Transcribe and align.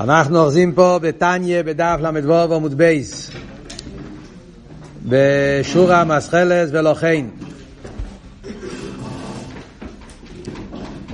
אנחנו 0.00 0.40
אוחזים 0.40 0.72
פה 0.72 0.98
בתניא 1.02 1.62
בדף 1.62 1.98
ל"ו 2.02 2.54
עמוד 2.54 2.74
בייס 2.74 3.30
בשורה 5.08 6.04
מסחלס 6.04 6.70
ולוכן 6.72 7.24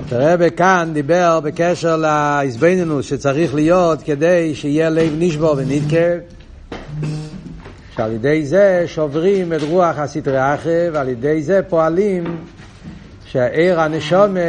תראה 0.08 0.36
בכאן 0.36 0.90
דיבר 0.92 1.40
בקשר 1.40 1.96
להזבנינוס 1.96 3.06
שצריך 3.06 3.54
להיות 3.54 4.02
כדי 4.02 4.54
שיהיה 4.54 4.90
לב 4.90 5.12
נשבור 5.18 5.56
ונתקה 5.58 6.36
שעל 7.96 8.12
ידי 8.12 8.46
זה 8.46 8.84
שוברים 8.86 9.52
את 9.52 9.62
רוח 9.62 9.98
הסטרי 9.98 10.54
אחרי 10.54 10.90
ועל 10.92 11.08
ידי 11.08 11.42
זה 11.42 11.60
פועלים 11.68 12.36
שהעיר 13.24 13.80
הנשומה 13.80 14.40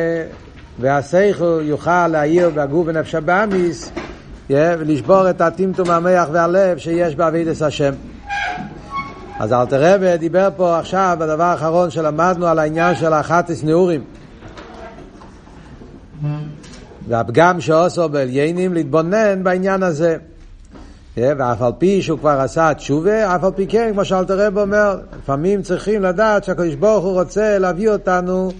והסייכו 0.80 1.60
יוכל 1.62 2.08
להעיר 2.08 2.50
בגוף 2.50 2.88
ונפש 2.88 3.16
הבאמיס 3.16 3.92
ולשבור 4.50 5.30
את 5.30 5.42
הטמטום 5.42 5.90
המח 5.90 6.28
והלב 6.32 6.78
שיש 6.78 7.16
בעבידת 7.16 7.62
השם. 7.62 7.94
אז 9.40 9.54
אלתר 9.54 9.94
רבי 9.96 10.18
דיבר 10.18 10.50
פה 10.56 10.80
עכשיו 10.80 11.18
בדבר 11.20 11.44
האחרון 11.44 11.90
שלמדנו 11.90 12.48
על 12.48 12.60
העניין 12.60 12.96
של 12.96 13.14
החטס 13.14 13.64
נעורים. 13.64 14.04
והפגם 17.08 17.62
שעושו 17.62 18.10
בעליינים 18.10 18.74
להתבונן 18.74 19.44
בעניין 19.44 19.84
הזה. 19.84 20.18
ואף 21.18 21.62
על 21.62 21.72
פי 21.78 22.02
שהוא 22.02 22.20
כבר 22.20 22.40
עשה 22.40 22.74
תשובה, 22.74 23.36
אף 23.36 23.44
על 23.44 23.52
פי 23.56 23.68
כן, 23.68 23.90
כמו 23.94 24.06
שאלתר 24.06 24.48
רבי 24.48 24.60
אומר, 24.60 25.00
לפעמים 25.24 25.62
צריכים 25.62 26.02
לדעת 26.04 26.44
שהקדוש 26.44 26.76
ברוך 26.76 27.06
הוא 27.06 27.14
רוצה 27.14 27.60
להביא 27.60 27.90
אותנו 27.90 28.52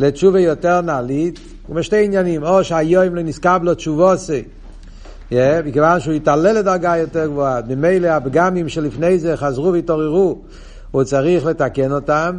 לתשובה 0.00 0.40
יותר 0.40 0.80
נעלית, 0.80 1.40
ובשתי 1.68 2.04
עניינים, 2.04 2.42
או 2.42 2.64
שהיום 2.64 3.14
לא 3.14 3.22
נזכר 3.22 3.58
לו 3.58 3.74
תשובוסי, 3.74 4.42
yeah, 4.46 4.59
מכיוון 5.64 6.00
שהוא 6.00 6.14
התעלל 6.14 6.58
לדרגה 6.58 6.96
יותר 6.96 7.26
גבוהה, 7.26 7.60
ממילא 7.68 8.08
הפגמים 8.08 8.68
שלפני 8.68 9.18
זה 9.18 9.36
חזרו 9.36 9.72
והתעוררו, 9.72 10.38
הוא 10.90 11.04
צריך 11.04 11.46
לתקן 11.46 11.92
אותם, 11.92 12.36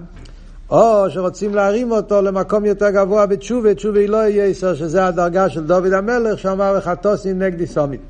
או 0.69 1.09
שרוצים 1.09 1.55
להרים 1.55 1.91
אותו 1.91 2.21
למקום 2.21 2.65
יותר 2.65 2.89
גבוה 2.89 3.25
בתשובה, 3.25 3.73
תשובה 3.73 3.99
היא 3.99 4.09
לא 4.09 4.17
יהיה 4.17 4.45
יסר, 4.45 4.75
שזה 4.75 5.05
הדרגה 5.05 5.49
של 5.49 5.67
דוד 5.67 5.93
המלך, 5.93 6.39
שאמר 6.39 6.75
וחטוסי 6.77 7.33
נגדי 7.33 7.67
סומית. 7.67 8.01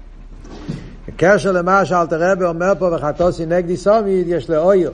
בקשר 1.07 1.51
למה 1.51 1.85
שאלתר 1.85 2.31
רבי 2.31 2.45
אומר 2.45 2.73
פה 2.79 2.89
וחטוסי 2.95 3.45
נגדי 3.45 3.77
סומית, 3.77 4.25
יש 4.29 4.49
לאויר. 4.49 4.91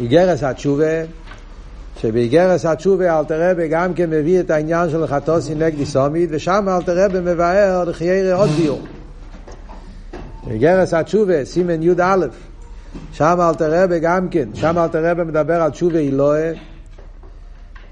איגרס 0.00 0.42
התשובה, 0.42 1.04
שבאיגרס 2.00 2.66
התשובה 2.66 3.18
אלתר 3.18 3.50
רבי 3.50 3.68
גם 3.68 3.94
כן 3.94 4.10
מביא 4.10 4.40
את 4.40 4.50
העניין 4.50 4.90
של 4.90 5.06
חטוסי 5.06 5.54
נגדי 5.54 5.86
סומית, 5.86 6.28
ושם 6.32 6.66
אלתר 6.68 7.04
רבי 7.04 7.20
מבאר 7.20 7.84
לחיירה 7.84 8.34
עוד 8.34 8.50
ביור. 8.50 8.80
באיגרס 10.46 10.94
התשובה, 10.94 11.44
סימן 11.44 11.82
י"א, 11.82 12.26
שם 13.12 13.38
אלתר 13.40 13.82
רבי 13.84 14.00
גם 14.00 14.28
כן, 14.28 14.48
שם 14.54 14.78
אלתר 14.78 15.10
רבי 15.10 15.24
מדבר 15.24 15.62
על 15.62 15.70
תשובה 15.70 15.98
אילואה, 15.98 16.52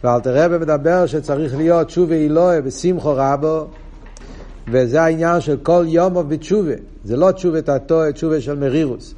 ואלתר 0.04 0.44
רבי 0.44 0.58
מדבר 0.58 1.06
שצריך 1.06 1.56
להיות 1.56 1.86
תשובה 1.86 2.14
אילואה 2.14 2.60
בשמחו 2.60 3.12
רבו, 3.16 3.66
וזה 4.68 5.02
העניין 5.02 5.40
של 5.40 5.56
כל 5.62 5.84
יום 5.88 6.28
בתשובה, 6.28 6.74
זה 7.04 7.16
לא 7.16 7.32
תשובה 7.32 7.62
תתו, 7.62 8.12
תשובה 8.12 8.40
של 8.40 8.58
מרירוס. 8.58 9.14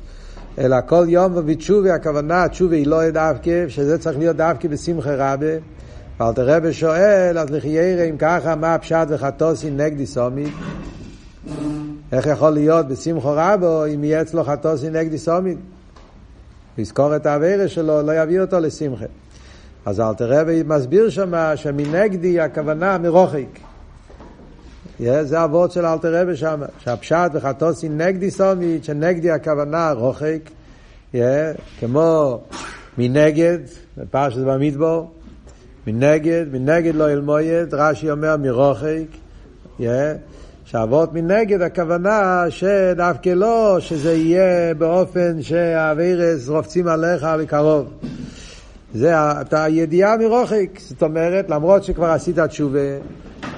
אלא 0.58 0.76
כל 0.86 1.04
יום 1.08 1.36
ובתשובה, 1.36 1.94
הכוונה, 1.94 2.48
תשובה 2.48 2.76
היא 2.76 2.86
לא 2.86 3.10
דווקא, 3.10 3.68
שזה 3.68 3.98
צריך 3.98 4.18
להיות 4.18 4.36
דווקא 4.36 4.68
בשמחה 4.68 5.10
רבה. 5.16 5.46
ואלתר 6.20 6.56
רבי 6.56 6.72
שואל, 6.72 7.38
אז 7.38 7.50
לחיירה, 7.50 8.04
אם 8.04 8.16
ככה, 8.18 8.56
מה 8.56 8.74
הפשט 8.74 9.06
וחטוסי 9.08 9.70
נגדי 9.70 10.06
סומית? 10.06 10.52
איך 12.12 12.26
יכול 12.26 12.50
להיות 12.50 12.88
בשמחו 12.88 13.32
רבו 13.36 13.84
אם 13.86 14.04
יהיה 14.04 14.22
אצלו 14.22 14.44
חטוסי 14.44 14.90
נגדי 14.90 15.18
סומית? 15.18 15.58
לזכור 16.78 17.16
את 17.16 17.26
האווירה 17.26 17.68
שלו, 17.68 18.02
לא 18.02 18.22
יביא 18.22 18.40
אותו 18.40 18.60
לשמחה. 18.60 19.04
אז 19.86 20.00
אלתר 20.00 20.40
רבי 20.40 20.62
מסביר 20.66 21.08
שמה 21.10 21.56
שמנגדי 21.56 22.40
הכוונה 22.40 22.98
מרוחק. 22.98 23.71
זה 25.00 25.44
אבות 25.44 25.72
של 25.72 25.86
אלתר 25.86 26.22
רבי 26.22 26.36
שם, 26.36 26.62
שהפשט 26.78 27.30
וחטוסי 27.32 27.88
נגדי 27.88 28.30
סומית, 28.30 28.84
שנגדי 28.84 29.30
הכוונה 29.30 29.92
רוחק, 29.92 30.50
כמו 31.80 32.40
מנגד, 32.98 33.58
בפרשת 33.98 34.38
במדבור, 34.38 35.10
מנגד, 35.86 36.44
מנגד 36.52 36.94
לא 36.94 37.10
אלמויד, 37.10 37.74
רש"י 37.74 38.10
אומר 38.10 38.36
מרוחק, 38.36 39.06
שאבות 40.64 41.12
מנגד 41.14 41.62
הכוונה 41.62 42.44
שדווקא 42.48 43.30
לא 43.30 43.76
שזה 43.80 44.12
יהיה 44.12 44.74
באופן 44.74 45.42
שהאווירס 45.42 46.48
רופצים 46.48 46.88
עליך 46.88 47.26
בקרוב. 47.40 47.86
זה 48.94 49.14
הידיעה 49.52 50.16
מרוחק, 50.16 50.78
זאת 50.78 51.02
אומרת, 51.02 51.50
למרות 51.50 51.84
שכבר 51.84 52.10
עשית 52.10 52.38
תשובה, 52.38 52.78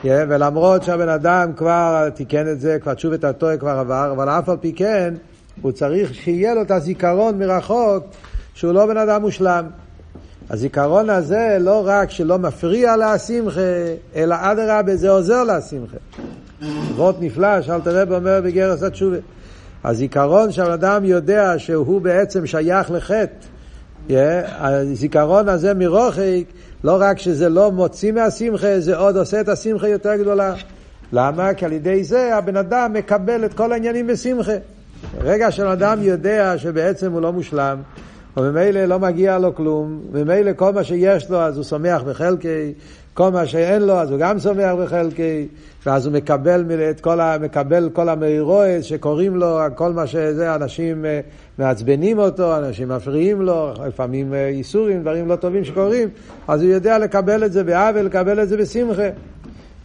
ולמרות 0.05 0.83
שהבן 0.83 1.09
אדם 1.09 1.53
כבר 1.57 2.09
תיקן 2.15 2.49
את 2.49 2.61
זה, 2.61 2.79
כבר 2.83 2.95
תשובת 2.95 3.25
התועה 3.25 3.57
כבר 3.57 3.71
עבר, 3.71 4.13
אבל 4.13 4.29
אף 4.29 4.49
על 4.49 4.57
פי 4.57 4.73
כן, 4.73 5.15
הוא 5.63 5.73
צריך 5.73 6.15
שיהיה 6.15 6.55
לו 6.55 6.63
את 6.63 6.71
הזיכרון 6.71 7.39
מרחוק 7.39 8.05
שהוא 8.55 8.73
לא 8.73 8.87
בן 8.87 8.97
אדם 8.97 9.21
מושלם. 9.21 9.67
הזיכרון 10.51 11.11
הזה 11.11 11.57
לא 11.61 11.83
רק 11.87 12.11
שלא 12.11 12.39
מפריע 12.39 12.95
לשמחה, 12.97 13.61
אלא 14.17 14.37
אדרבה 14.41 14.97
זה 14.97 15.11
עוזר 15.11 15.45
לשמחה. 15.45 15.97
וורט 16.97 17.17
נפלא 17.21 17.63
שאלתר 17.63 18.03
רב 18.03 18.13
אומר 18.13 18.41
בגרס 18.45 18.83
התשובה. 18.83 19.17
הזיכרון 19.85 20.53
שהאדם 20.53 21.05
יודע 21.05 21.55
שהוא 21.59 22.01
בעצם 22.01 22.47
שייך 22.47 22.91
לחטא, 22.91 23.47
yeah, 24.09 24.13
הזיכרון 24.59 25.49
הזה 25.49 25.75
מרוחק 25.75 26.45
לא 26.85 26.97
רק 27.01 27.19
שזה 27.19 27.49
לא 27.49 27.73
מוציא 27.73 28.13
מהשמחה, 28.13 28.81
זה 28.81 28.97
עוד 28.97 29.17
עושה 29.17 29.41
את 29.41 29.49
השמחה 29.49 29.89
יותר 29.89 30.17
גדולה. 30.17 30.55
למה? 31.13 31.55
כי 31.55 31.65
על 31.65 31.73
ידי 31.73 32.05
זה 32.05 32.37
הבן 32.37 32.57
אדם 32.57 32.93
מקבל 32.93 33.45
את 33.45 33.55
כל 33.55 33.73
העניינים 33.73 34.07
בשמחה. 34.07 34.53
רגע 35.21 35.51
שאדם 35.51 36.03
יודע 36.03 36.59
שבעצם 36.59 37.13
הוא 37.13 37.21
לא 37.21 37.33
מושלם, 37.33 37.79
וממילא 38.37 38.85
לא 38.85 38.99
מגיע 38.99 39.39
לו 39.39 39.55
כלום, 39.55 40.01
וממילא 40.13 40.53
כל 40.57 40.73
מה 40.73 40.85
שיש 40.85 41.31
לו 41.31 41.41
אז 41.41 41.57
הוא 41.57 41.65
שמח 41.65 42.03
בחלקי, 42.03 42.73
כל 43.15 43.31
מה 43.31 43.47
שאין 43.47 43.83
לו 43.83 43.93
אז 43.93 44.11
הוא 44.11 44.19
גם 44.19 44.39
שמח 44.39 44.75
בחלקי, 44.83 45.49
ואז 45.87 46.07
הוא 46.07 46.15
מקבל 46.15 46.65
את 46.91 47.01
כל, 47.01 47.21
ה, 47.21 47.37
מקבל 47.41 47.91
כל 47.93 48.09
המאירועת 48.09 48.85
שקוראים 48.85 49.37
לו, 49.37 49.59
כל 49.75 49.93
מה 49.93 50.07
שזה, 50.07 50.55
אנשים 50.55 51.05
אה, 51.05 51.21
מעצבנים 51.59 52.19
אותו, 52.19 52.57
אנשים 52.57 52.89
מפריעים 52.89 53.43
לו, 53.43 53.73
לפעמים 53.87 54.35
אה, 54.35 54.49
איסורים, 54.49 55.01
דברים 55.01 55.29
לא 55.29 55.37
טובים 55.37 55.65
שקורים, 55.65 56.09
אז 56.49 56.63
הוא 56.63 56.71
יודע 56.71 56.99
לקבל 56.99 57.45
את 57.45 57.53
זה 57.53 57.65
באבל, 57.65 58.03
לקבל 58.03 58.43
את 58.43 58.49
זה 58.49 58.57
בשמחה. 58.57 59.09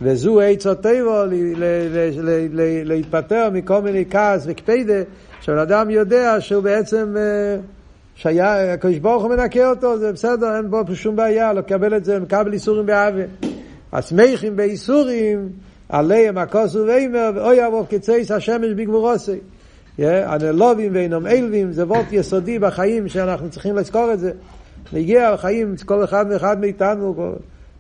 וזו 0.02 0.42
עצו 0.42 0.76
טבעו 0.76 1.24
להתפטר 2.86 3.50
מכל 3.54 3.82
מיני 3.82 4.06
כעס 4.10 4.44
וקפידה, 4.48 5.02
שבן 5.42 5.58
אדם 5.58 5.90
יודע 5.90 6.42
שהוא 6.42 6.64
בעצם... 6.64 7.16
שהקדוש 8.20 8.98
ברוך 8.98 9.24
הוא 9.24 9.36
מנקה 9.36 9.70
אותו, 9.70 9.98
זה 9.98 10.12
בסדר, 10.12 10.56
אין 10.58 10.70
בו 10.70 10.96
שום 10.96 11.16
בעיה, 11.16 11.54
לקבל 11.54 11.98
את 11.98 12.06
זה, 12.06 12.20
מקבל 12.20 12.54
איסורים 12.54 12.86
באווה. 12.86 13.24
השמחים 13.94 14.56
באיסורים, 14.56 15.50
עליהם 15.90 16.38
הכוסו 16.38 16.86
ואימר, 16.88 17.32
ואוי 17.36 17.68
אבוב 17.68 17.88
כצייס 17.90 18.32
השמש 18.32 18.74
בגבורוסי. 18.76 19.40
הנלובים 20.00 20.92
ואינם 20.94 21.28
אלווים, 21.28 21.72
זה 21.72 21.86
וורט 21.88 22.06
יסודי 22.12 22.60
בחיים 22.60 23.08
שאנחנו 23.08 23.50
צריכים 23.50 23.76
לזכור 23.76 24.14
את 24.14 24.20
זה. 24.20 24.32
נגיע 24.94 25.32
לחיים, 25.32 25.76
כל 25.86 26.04
אחד 26.04 26.26
ואחד 26.30 26.60
מאיתנו, 26.60 27.36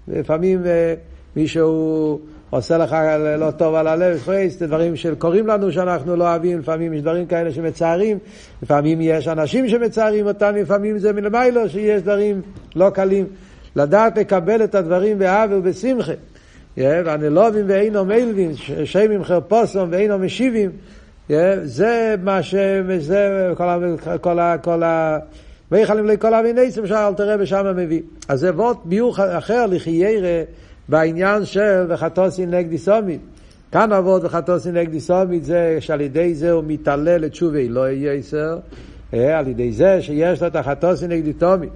לפעמים 0.07 0.65
אה, 0.65 0.93
מישהו... 1.35 2.19
עושה 2.49 2.77
לך 2.77 2.95
לא 3.39 3.51
טוב 3.51 3.75
על 3.75 3.87
הלב, 3.87 4.17
פרייס, 4.17 4.59
זה 4.59 4.67
דברים 4.67 4.95
שקורים 4.95 5.47
לנו 5.47 5.71
שאנחנו 5.71 6.15
לא 6.15 6.29
אוהבים, 6.29 6.59
לפעמים 6.59 6.93
יש 6.93 7.01
דברים 7.01 7.25
כאלה 7.25 7.51
שמצערים, 7.51 8.17
לפעמים 8.63 9.01
יש 9.01 9.27
אנשים 9.27 9.69
שמצערים 9.69 10.27
אותנו, 10.27 10.57
לפעמים 10.57 10.99
זה 10.99 11.13
מלמיילו 11.13 11.69
שיש 11.69 12.01
דברים 12.01 12.41
לא 12.75 12.89
קלים. 12.89 13.25
לדעת 13.75 14.17
לקבל 14.17 14.63
את 14.63 14.75
הדברים 14.75 15.19
באהבה 15.19 15.57
ובשמחה. 15.57 16.13
והנלובים 16.77 17.65
ואינו 17.67 18.05
מלווים, 18.05 18.51
שמים 18.85 19.23
חרפוסום 19.23 19.89
ואינו 19.91 20.19
משיבים, 20.19 20.71
זה 21.63 22.15
מה 22.23 22.43
ש... 22.43 22.55
זה 22.99 23.51
כל 23.57 23.63
ה... 23.63 23.77
כל 24.21 24.39
ה... 24.39 24.57
כל 24.57 24.83
ה... 24.83 25.17
ויכלים 25.71 26.05
לכל 26.05 26.33
אביניסם 26.33 26.87
שאלתר 26.87 27.33
רבי 27.33 27.45
שם 27.45 27.73
מביא. 27.75 28.01
אז 28.27 28.39
זה 28.39 28.55
וורט 28.55 28.77
ביור 28.85 29.15
אחר 29.37 29.65
לחיירה 29.65 30.43
בעניין 30.89 31.45
של 31.45 31.85
וחטוסי 31.89 32.45
נגדי 32.45 32.77
סומית. 32.77 33.21
כאן 33.71 33.91
עבוד 33.91 34.25
וחטוסי 34.25 34.71
נגדי 34.71 34.99
סומית 34.99 35.43
זה 35.43 35.77
שעל 35.79 36.01
ידי 36.01 36.35
זה 36.35 36.51
הוא 36.51 36.63
מתעלה 36.67 37.17
לתשובי 37.17 37.69
לא 37.69 37.89
יהיה 37.89 38.13
יסר, 38.13 38.59
אה, 39.13 39.39
על 39.39 39.47
ידי 39.47 39.71
זה 39.71 40.01
שיש 40.01 40.41
לו 40.41 40.47
את 40.47 40.55
החטוסי 40.55 41.07
נגדי 41.07 41.33
תומית. 41.33 41.69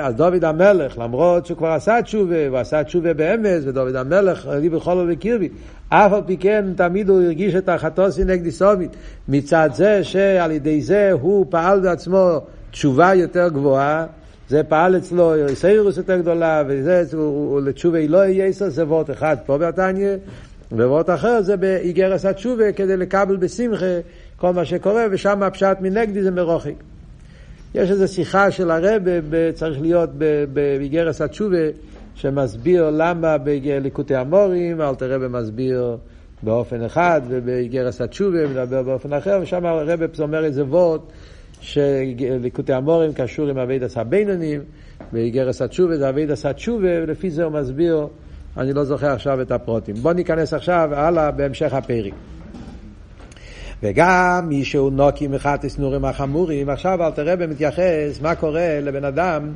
אז 0.00 0.14
דוד 0.14 0.44
המלך, 0.44 0.98
למרות 0.98 1.46
שהוא 1.46 1.58
כבר 1.58 1.68
עשה 1.68 2.02
תשובה, 2.02 2.48
הוא 2.48 2.58
עשה 2.58 2.84
תשובה 2.84 3.14
באמץ, 3.14 3.62
ודוד 3.66 3.96
המלך, 3.96 4.48
לי 4.60 4.68
בכל 4.68 4.92
ובקרבי, 4.92 5.48
אף 5.88 6.12
על 6.12 6.22
פי 6.26 6.36
כן 6.36 6.64
תמיד 6.76 7.08
הוא 7.08 7.22
הרגיש 7.22 7.54
את 7.54 7.68
החטוסי 7.68 8.24
נגדי 8.24 8.50
סובית, 8.50 8.96
מצד 9.28 9.70
זה 9.74 10.04
שעל 10.04 10.50
ידי 10.50 10.82
זה 10.82 11.10
הוא 11.12 11.46
פעל 11.50 11.80
בעצמו 11.80 12.40
תשובה 12.70 13.14
יותר 13.14 13.48
גבוהה, 13.48 14.06
זה 14.48 14.62
פעל 14.62 14.96
אצלו 14.96 15.32
סיירוס 15.54 15.96
יותר 15.96 16.18
גדולה, 16.18 16.62
וזה, 16.66 17.04
הוא, 17.12 17.60
לתשובה 17.60 18.06
לא 18.06 18.18
יהיה 18.18 18.46
יסר, 18.46 18.68
זה 18.68 18.86
וורט 18.86 19.10
אחד 19.10 19.36
פה 19.46 19.58
בתניא, 19.58 20.08
וורט 20.72 21.10
אחר 21.10 21.42
זה 21.42 21.56
באיגרס 21.56 22.24
התשובה, 22.24 22.72
כדי 22.72 22.96
לקבל 22.96 23.36
בשמחה 23.36 24.00
כל 24.36 24.52
מה 24.52 24.64
שקורה, 24.64 25.04
ושם 25.10 25.42
הפשט 25.42 25.76
מנגדי 25.80 26.22
זה 26.22 26.30
מרוחק. 26.30 26.72
יש 27.74 27.90
איזו 27.90 28.08
שיחה 28.08 28.50
של 28.50 28.70
הרב, 28.70 29.02
צריך 29.54 29.80
להיות 29.80 30.10
באיגרס 30.52 31.20
התשובה, 31.20 31.66
שמסביר 32.14 32.90
למה 32.90 33.38
בליקוטי 33.38 34.14
המורים, 34.14 34.80
אלתר 34.80 35.14
רבי 35.14 35.26
מסביר 35.28 35.96
באופן 36.42 36.84
אחד, 36.84 37.20
ובאיגרס 37.28 38.00
התשובה 38.00 38.46
מדבר 38.46 38.82
באופן 38.82 39.12
אחר, 39.12 39.38
ושם 39.42 39.66
הרב 39.66 40.00
אומר 40.20 40.44
איזה 40.44 40.64
וורט. 40.64 41.00
שליקוטי 41.60 42.72
המורים 42.72 43.12
קשור 43.12 43.48
עם 43.48 43.58
אבידס 43.58 43.96
הבינונים, 43.96 44.60
ואיגרס 45.12 45.62
התשובה 45.62 45.96
זה 45.96 46.08
אבידס 46.08 46.46
התשובה, 46.46 47.02
ולפי 47.02 47.30
זה 47.30 47.44
הוא 47.44 47.52
מסביר, 47.52 48.06
אני 48.56 48.72
לא 48.72 48.84
זוכר 48.84 49.10
עכשיו 49.10 49.42
את 49.42 49.50
הפרוטים. 49.50 49.94
בואו 49.94 50.14
ניכנס 50.14 50.54
עכשיו 50.54 50.90
הלאה 50.92 51.30
בהמשך 51.30 51.74
הפרק. 51.74 52.12
וגם 53.82 54.46
מי 54.48 54.64
שהוא 54.64 54.92
נוקי 54.92 55.28
מחת 55.28 55.64
הסנורים 55.64 56.04
החמורים, 56.04 56.68
עכשיו 56.68 57.06
אל 57.06 57.10
תראה 57.10 57.36
במתייחס 57.36 58.20
מה 58.22 58.34
קורה 58.34 58.80
לבן 58.80 59.04
אדם 59.04 59.52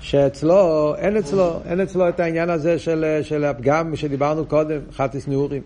שאצלו, 0.00 0.94
אין 0.96 1.16
אצלו, 1.16 1.60
אין 1.66 1.80
אצלו 1.80 2.08
את 2.08 2.20
העניין 2.20 2.50
הזה 2.50 2.78
של, 2.78 3.18
של 3.22 3.44
הפגם 3.44 3.96
שדיברנו 3.96 4.44
קודם, 4.46 4.80
חת 4.92 5.14
הסנורים. 5.14 5.62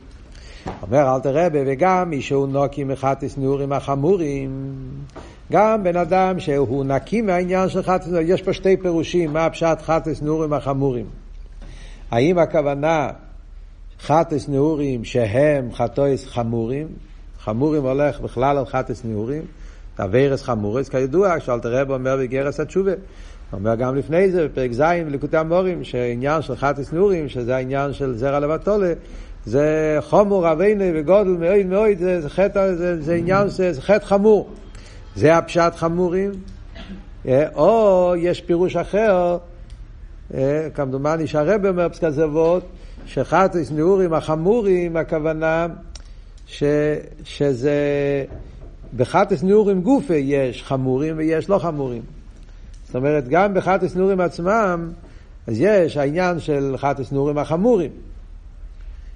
אומר 0.82 1.14
אל 1.14 1.20
תראה 1.20 1.48
וגם 1.52 2.10
מי 2.10 2.20
שהוא 2.20 2.48
נוקי 2.48 2.84
מחת 2.84 3.22
הסנורים 3.22 3.72
החמורים, 3.72 4.72
גם 5.52 5.84
בן 5.84 5.96
אדם 5.96 6.40
שהוא 6.40 6.84
נקי 6.84 7.22
מהעניין 7.22 7.68
של 7.68 7.82
חטא 7.82 8.08
נורים, 8.08 8.26
יש 8.28 8.42
פה 8.42 8.52
שתי 8.52 8.76
פירושים, 8.76 9.32
מה 9.32 9.46
הפשט 9.46 9.78
חטס 9.82 10.22
נעורים 10.22 10.52
החמורים. 10.52 11.06
האם 12.10 12.38
הכוונה 12.38 13.10
חטס 14.00 14.48
נעורים 14.48 15.04
שהם 15.04 15.72
חטויס 15.72 16.26
חמורים, 16.26 16.86
חמורים 17.40 17.82
הולך 17.82 18.20
בכלל 18.20 18.58
על 18.58 18.66
חטס 18.66 19.04
נעורים, 19.04 19.42
תווירס 19.96 20.42
חמורס, 20.42 20.88
כידוע, 20.88 21.40
שאלתר 21.40 21.80
רב 21.80 21.90
אומר 21.90 22.16
בגרס 22.16 22.60
התשובה. 22.60 22.92
אומר 23.52 23.74
גם 23.74 23.96
לפני 23.96 24.30
זה, 24.30 24.48
בפרק 24.48 24.72
ז' 24.72 24.82
בליקוטי 25.06 25.36
המורים, 25.36 25.84
שעניין 25.84 26.42
של 26.42 26.56
חטס 26.56 26.92
נעורים, 26.92 27.28
שזה 27.28 27.56
העניין 27.56 27.92
של 27.92 28.14
זרע 28.14 28.40
לבטולה, 28.40 28.92
זה 29.46 29.96
חומור 30.00 30.52
אביינה 30.52 30.84
וגודל 30.94 31.30
מאוד 31.30 31.66
מאוד, 31.66 31.98
זה, 31.98 32.20
זה, 32.20 32.30
חטא, 32.30 32.74
זה, 32.74 33.02
זה 33.02 33.14
עניין, 33.14 33.48
זה, 33.48 33.72
זה 33.72 33.82
חטא 33.82 34.04
חמור. 34.04 34.48
זה 35.16 35.36
הפשט 35.36 35.74
חמורים, 35.76 36.30
אה, 37.28 37.48
או 37.54 38.14
יש 38.18 38.40
פירוש 38.40 38.76
אחר, 38.76 39.38
אה, 40.34 40.68
כמדומני 40.74 41.26
שהרב 41.26 41.66
אומר 41.66 41.88
פסקת 41.88 42.18
אבות, 42.24 42.64
שחטוס 43.06 43.70
נעורים 43.70 44.14
החמורים, 44.14 44.96
הכוונה 44.96 45.66
ש, 46.46 46.62
שזה 47.24 47.74
בחטוס 48.96 49.42
נעורים 49.42 49.82
גופה 49.82 50.14
יש 50.14 50.62
חמורים 50.62 51.14
ויש 51.18 51.48
לא 51.48 51.58
חמורים. 51.58 52.02
זאת 52.86 52.96
אומרת, 52.96 53.28
גם 53.28 53.54
בחטוס 53.54 53.96
נעורים 53.96 54.20
עצמם, 54.20 54.90
אז 55.46 55.60
יש 55.60 55.96
העניין 55.96 56.40
של 56.40 56.74
חטוס 56.78 57.12
נעורים 57.12 57.38
החמורים. 57.38 57.90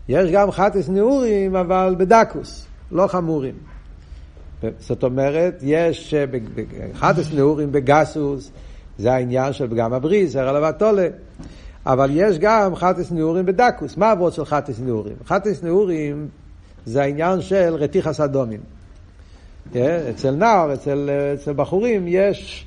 יש 0.09 0.31
גם 0.31 0.51
חטוס 0.51 0.89
נעורים, 0.89 1.57
אבל 1.57 1.95
בדקוס, 1.99 2.67
לא 2.93 3.07
חמורים. 3.07 3.55
זאת 4.81 5.05
אומרת, 5.05 5.59
יש 5.63 6.15
חדש 6.95 7.33
נעורים 7.33 7.73
בגסוס, 7.73 8.51
זה 8.99 9.13
העניין 9.13 9.53
של 9.53 9.71
פגם 9.71 9.93
הבריס, 9.93 10.33
זה 10.33 10.43
רלוות 10.43 10.83
עולה. 10.83 11.09
אבל 11.87 12.11
יש 12.13 12.39
גם 12.39 12.77
חטס 12.77 13.13
נעורים 13.13 13.47
בדקוס. 13.47 13.97
מה 13.97 14.09
העבוד 14.09 14.33
של 14.33 14.45
חטס 14.45 14.81
נעורים? 14.81 15.17
חטס 15.27 15.63
נעורים 15.63 16.29
זה 16.87 17.03
העניין 17.03 17.41
של 17.41 17.75
רתיחת 17.75 18.21
הדמים. 18.21 18.61
אצל 19.77 20.31
נער, 20.31 20.75
אצל, 20.75 21.11
אצל 21.35 21.53
בחורים, 21.53 22.05
יש, 22.09 22.67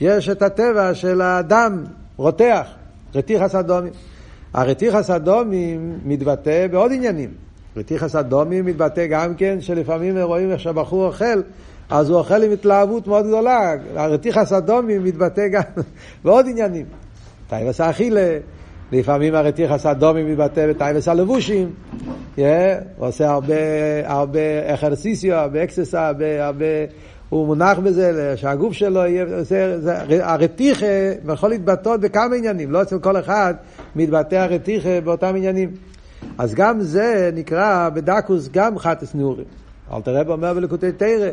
יש 0.00 0.28
את 0.28 0.42
הטבע 0.42 0.94
של 0.94 1.20
האדם 1.20 1.84
רותח, 2.16 2.66
רתיחת 3.14 3.54
הדמים. 3.54 3.92
הרתיחת 4.54 5.10
הדמים 5.10 5.98
מתבטא 6.04 6.66
בעוד 6.66 6.92
עניינים. 6.92 7.30
רתיחת 7.76 8.16
הדמים 8.16 8.62
מתבטא 8.62 9.06
גם 9.06 9.34
כן 9.34 9.60
שלפעמים 9.60 10.18
רואים 10.18 10.50
איך 10.50 10.60
שהבחור 10.60 11.06
אוכל, 11.06 11.42
אז 11.90 12.10
הוא 12.10 12.18
אוכל 12.18 12.42
עם 12.42 12.52
התלהבות 12.52 13.06
מאוד 13.06 13.26
גדולה. 13.26 13.74
הרתיחת 13.96 14.52
הדמים 14.52 14.98
מתבטא 14.98 15.48
גם 15.48 15.62
בעוד 16.24 16.46
עניינים. 16.48 16.86
תאוות 17.48 17.80
האכילה, 17.80 18.38
לפעמים 18.92 19.34
הרתיחס 19.34 19.86
אדומי 19.86 20.22
מתבטא 20.22 20.66
בטייבס 20.70 21.08
הלבושים. 21.08 21.70
Yeah, 22.36 22.40
הוא 22.96 23.08
עושה 23.08 23.30
הרבה, 23.30 23.54
הרבה 24.04 24.74
אחרסיסיו, 24.74 25.34
הרבה 25.34 25.64
אקססה, 25.64 26.06
הרבה, 26.06 26.46
הרבה... 26.46 26.66
הוא 27.28 27.46
מונח 27.46 27.78
בזה, 27.78 28.36
שהגוף 28.36 28.72
שלו 28.72 29.00
יהיה, 29.00 29.42
זה, 29.42 29.80
זה, 29.80 30.26
הרתיחה 30.26 30.86
יכול 31.32 31.50
להתבטא 31.50 31.96
בכמה 31.96 32.34
עניינים, 32.36 32.70
לא 32.70 32.82
אצל 32.82 32.98
כל 32.98 33.16
אחד 33.16 33.54
מתבטא 33.96 34.34
הרתיחה 34.34 35.00
באותם 35.04 35.36
עניינים. 35.36 35.70
אז 36.38 36.54
גם 36.54 36.80
זה 36.80 37.30
נקרא 37.34 37.88
בדקוס 37.88 38.48
גם 38.52 38.78
חטס 38.78 39.14
נעורים. 39.14 39.44
אל 39.92 40.00
תראה 40.02 40.22
אומר 40.28 40.54
בלקוטי 40.54 40.92
תרא, 40.92 41.28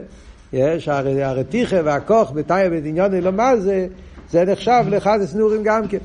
יש 0.53 0.87
הרתיחה 0.87 1.75
והכוח 1.85 2.31
בתאי 2.31 2.69
בדניון 2.69 3.13
לא 3.13 3.31
מה 3.31 3.57
זה, 3.57 3.87
זה 4.31 4.45
נחשב 4.45 4.83
לחטס 4.87 5.35
נעורים 5.35 5.63
גם 5.63 5.87
כן. 5.87 5.97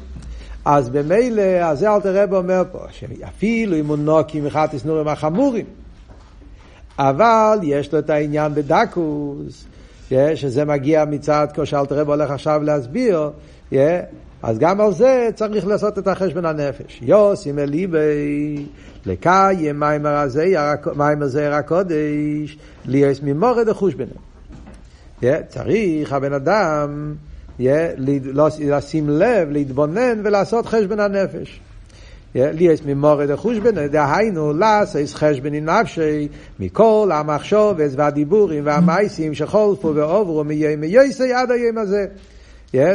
אז 0.64 0.90
במילא, 0.90 1.42
אז 1.42 1.78
זה 1.78 1.94
אל 1.94 2.00
תראה 2.00 2.24
אומר 2.32 2.62
פה, 2.72 2.78
שאפילו 2.90 3.76
אם 3.76 3.86
הוא 3.86 3.96
נוקי 3.96 4.40
מחטס 4.40 4.84
נעורים 4.84 5.08
החמורים, 5.08 5.66
אבל 6.98 7.58
יש 7.62 7.92
לו 7.92 7.98
את 7.98 8.10
העניין 8.10 8.54
בדקוס, 8.54 9.66
שזה 10.34 10.64
מגיע 10.64 11.04
מצד, 11.04 11.46
כמו 11.54 11.66
שאלתר 11.66 11.98
רב 11.98 12.08
הולך 12.08 12.30
עכשיו 12.30 12.62
להסביר, 12.62 13.30
אז 14.42 14.58
גם 14.58 14.80
על 14.80 14.92
זה 14.92 15.28
צריך 15.34 15.66
לעשות 15.66 15.98
את 15.98 16.08
החשבון 16.08 16.44
הנפש. 16.44 16.98
יוסים 17.02 17.58
אליבי, 17.58 18.66
לקיים 19.06 19.80
מים 20.96 21.22
הזעיר 21.22 21.54
הקודש, 21.54 22.58
ליאס 22.84 23.20
ממורד 23.22 23.68
החושבנה. 23.68 24.12
צריך 25.48 26.12
הבן 26.12 26.32
אדם 26.32 27.14
לשים 28.58 29.08
לב, 29.08 29.50
להתבונן 29.50 30.20
ולעשות 30.24 30.66
חשבון 30.66 31.00
הנפש. 31.00 31.60
ליאס 32.34 32.80
ממורד 32.86 33.30
החושבנה, 33.30 33.88
דהיינו 33.88 34.52
לעשות 34.52 35.08
חשבון 35.14 35.52
נפשי 35.52 36.28
מכל 36.60 37.10
המחשובס 37.14 37.92
והדיבורים 37.96 38.66
והמייסים 38.66 39.34
שחולפו 39.34 39.94
ועוברו 39.94 40.44
מיום 40.44 40.84
יויסי 40.84 41.32
עד 41.32 41.50
היום 41.50 41.78
הזה. 41.78 42.06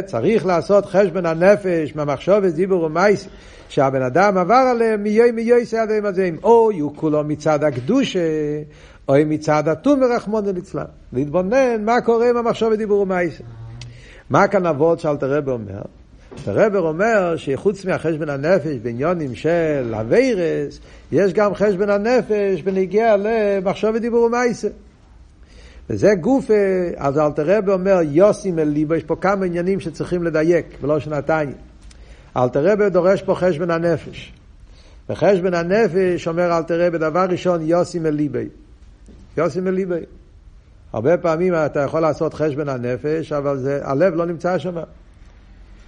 צריך 0.05 0.45
לעשות 0.45 0.85
חשבון 0.85 1.25
הנפש 1.25 1.95
מהמחשבת 1.95 2.53
דיבור 2.53 2.83
ומייס 2.83 3.27
שהבן 3.69 4.01
אדם 4.01 4.38
עבר 4.38 4.53
עליהם 4.71 5.03
מיום 5.03 5.35
מיועס 5.35 5.73
עד 5.73 5.91
היום 5.91 6.05
הזה 6.05 6.29
או 6.43 6.71
יהיו 6.71 6.95
כולו 6.95 7.23
מצד 7.23 7.63
הקדושה 7.63 8.19
או 9.09 9.13
מצד 9.25 9.67
התומר 9.67 10.15
רחמון 10.15 10.45
ליצלן 10.45 10.85
להתבונן 11.13 11.85
מה 11.85 12.01
קורה 12.01 12.29
עם 12.29 12.38
המחשבת 12.38 12.77
דיבור 12.77 13.01
ומייס 13.01 13.41
מה 14.29 14.47
כאן 14.47 14.65
אבות 14.65 15.00
שאלתר 15.00 15.38
רב 15.38 15.50
אומר? 15.50 15.81
הרבר 16.47 16.79
אומר 16.79 17.38
שחוץ 17.38 17.85
מהחשבון 17.85 18.29
הנפש 18.29 18.75
בעניונים 18.83 19.35
של 19.35 19.93
אביירס, 20.00 20.79
יש 21.11 21.33
גם 21.33 21.55
חשבון 21.55 21.89
הנפש 21.89 22.61
בנגיע 22.61 23.15
למחשבת 23.17 24.01
דיבור 24.01 24.23
ומייסה. 24.23 24.67
וזה 25.91 26.15
גוף, 26.15 26.51
אז 26.98 27.17
אלתר 27.17 27.57
רבי 27.57 27.71
אומר 27.71 28.00
יוסים 28.03 28.60
אל 28.60 28.67
ליבו, 28.67 28.95
יש 28.95 29.03
פה 29.03 29.15
כמה 29.15 29.45
עניינים 29.45 29.79
שצריכים 29.79 30.24
לדייק, 30.24 30.65
ולא 30.81 31.00
שנתיים. 31.00 31.53
אלתר 32.38 32.71
רבי 32.71 32.89
דורש 32.89 33.21
פה 33.21 33.36
חשבון 33.36 33.71
הנפש. 33.71 34.33
וחשבון 35.10 35.53
הנפש, 35.53 36.27
אומר 36.27 36.57
אלתר 36.57 36.86
רבי, 36.88 36.98
דבר 36.98 37.25
ראשון, 37.29 37.62
ליבי. 38.03 38.48
יוסים 39.38 39.67
אל 39.67 39.74
ליבי. 39.74 40.00
הרבה 40.93 41.17
פעמים 41.17 41.53
אתה 41.53 41.79
יכול 41.79 42.00
לעשות 42.00 42.33
חשבון 42.33 42.69
הנפש, 42.69 43.31
אבל 43.31 43.57
זה, 43.57 43.79
הלב 43.83 44.15
לא 44.15 44.25
נמצא 44.25 44.57
שם. 44.57 44.75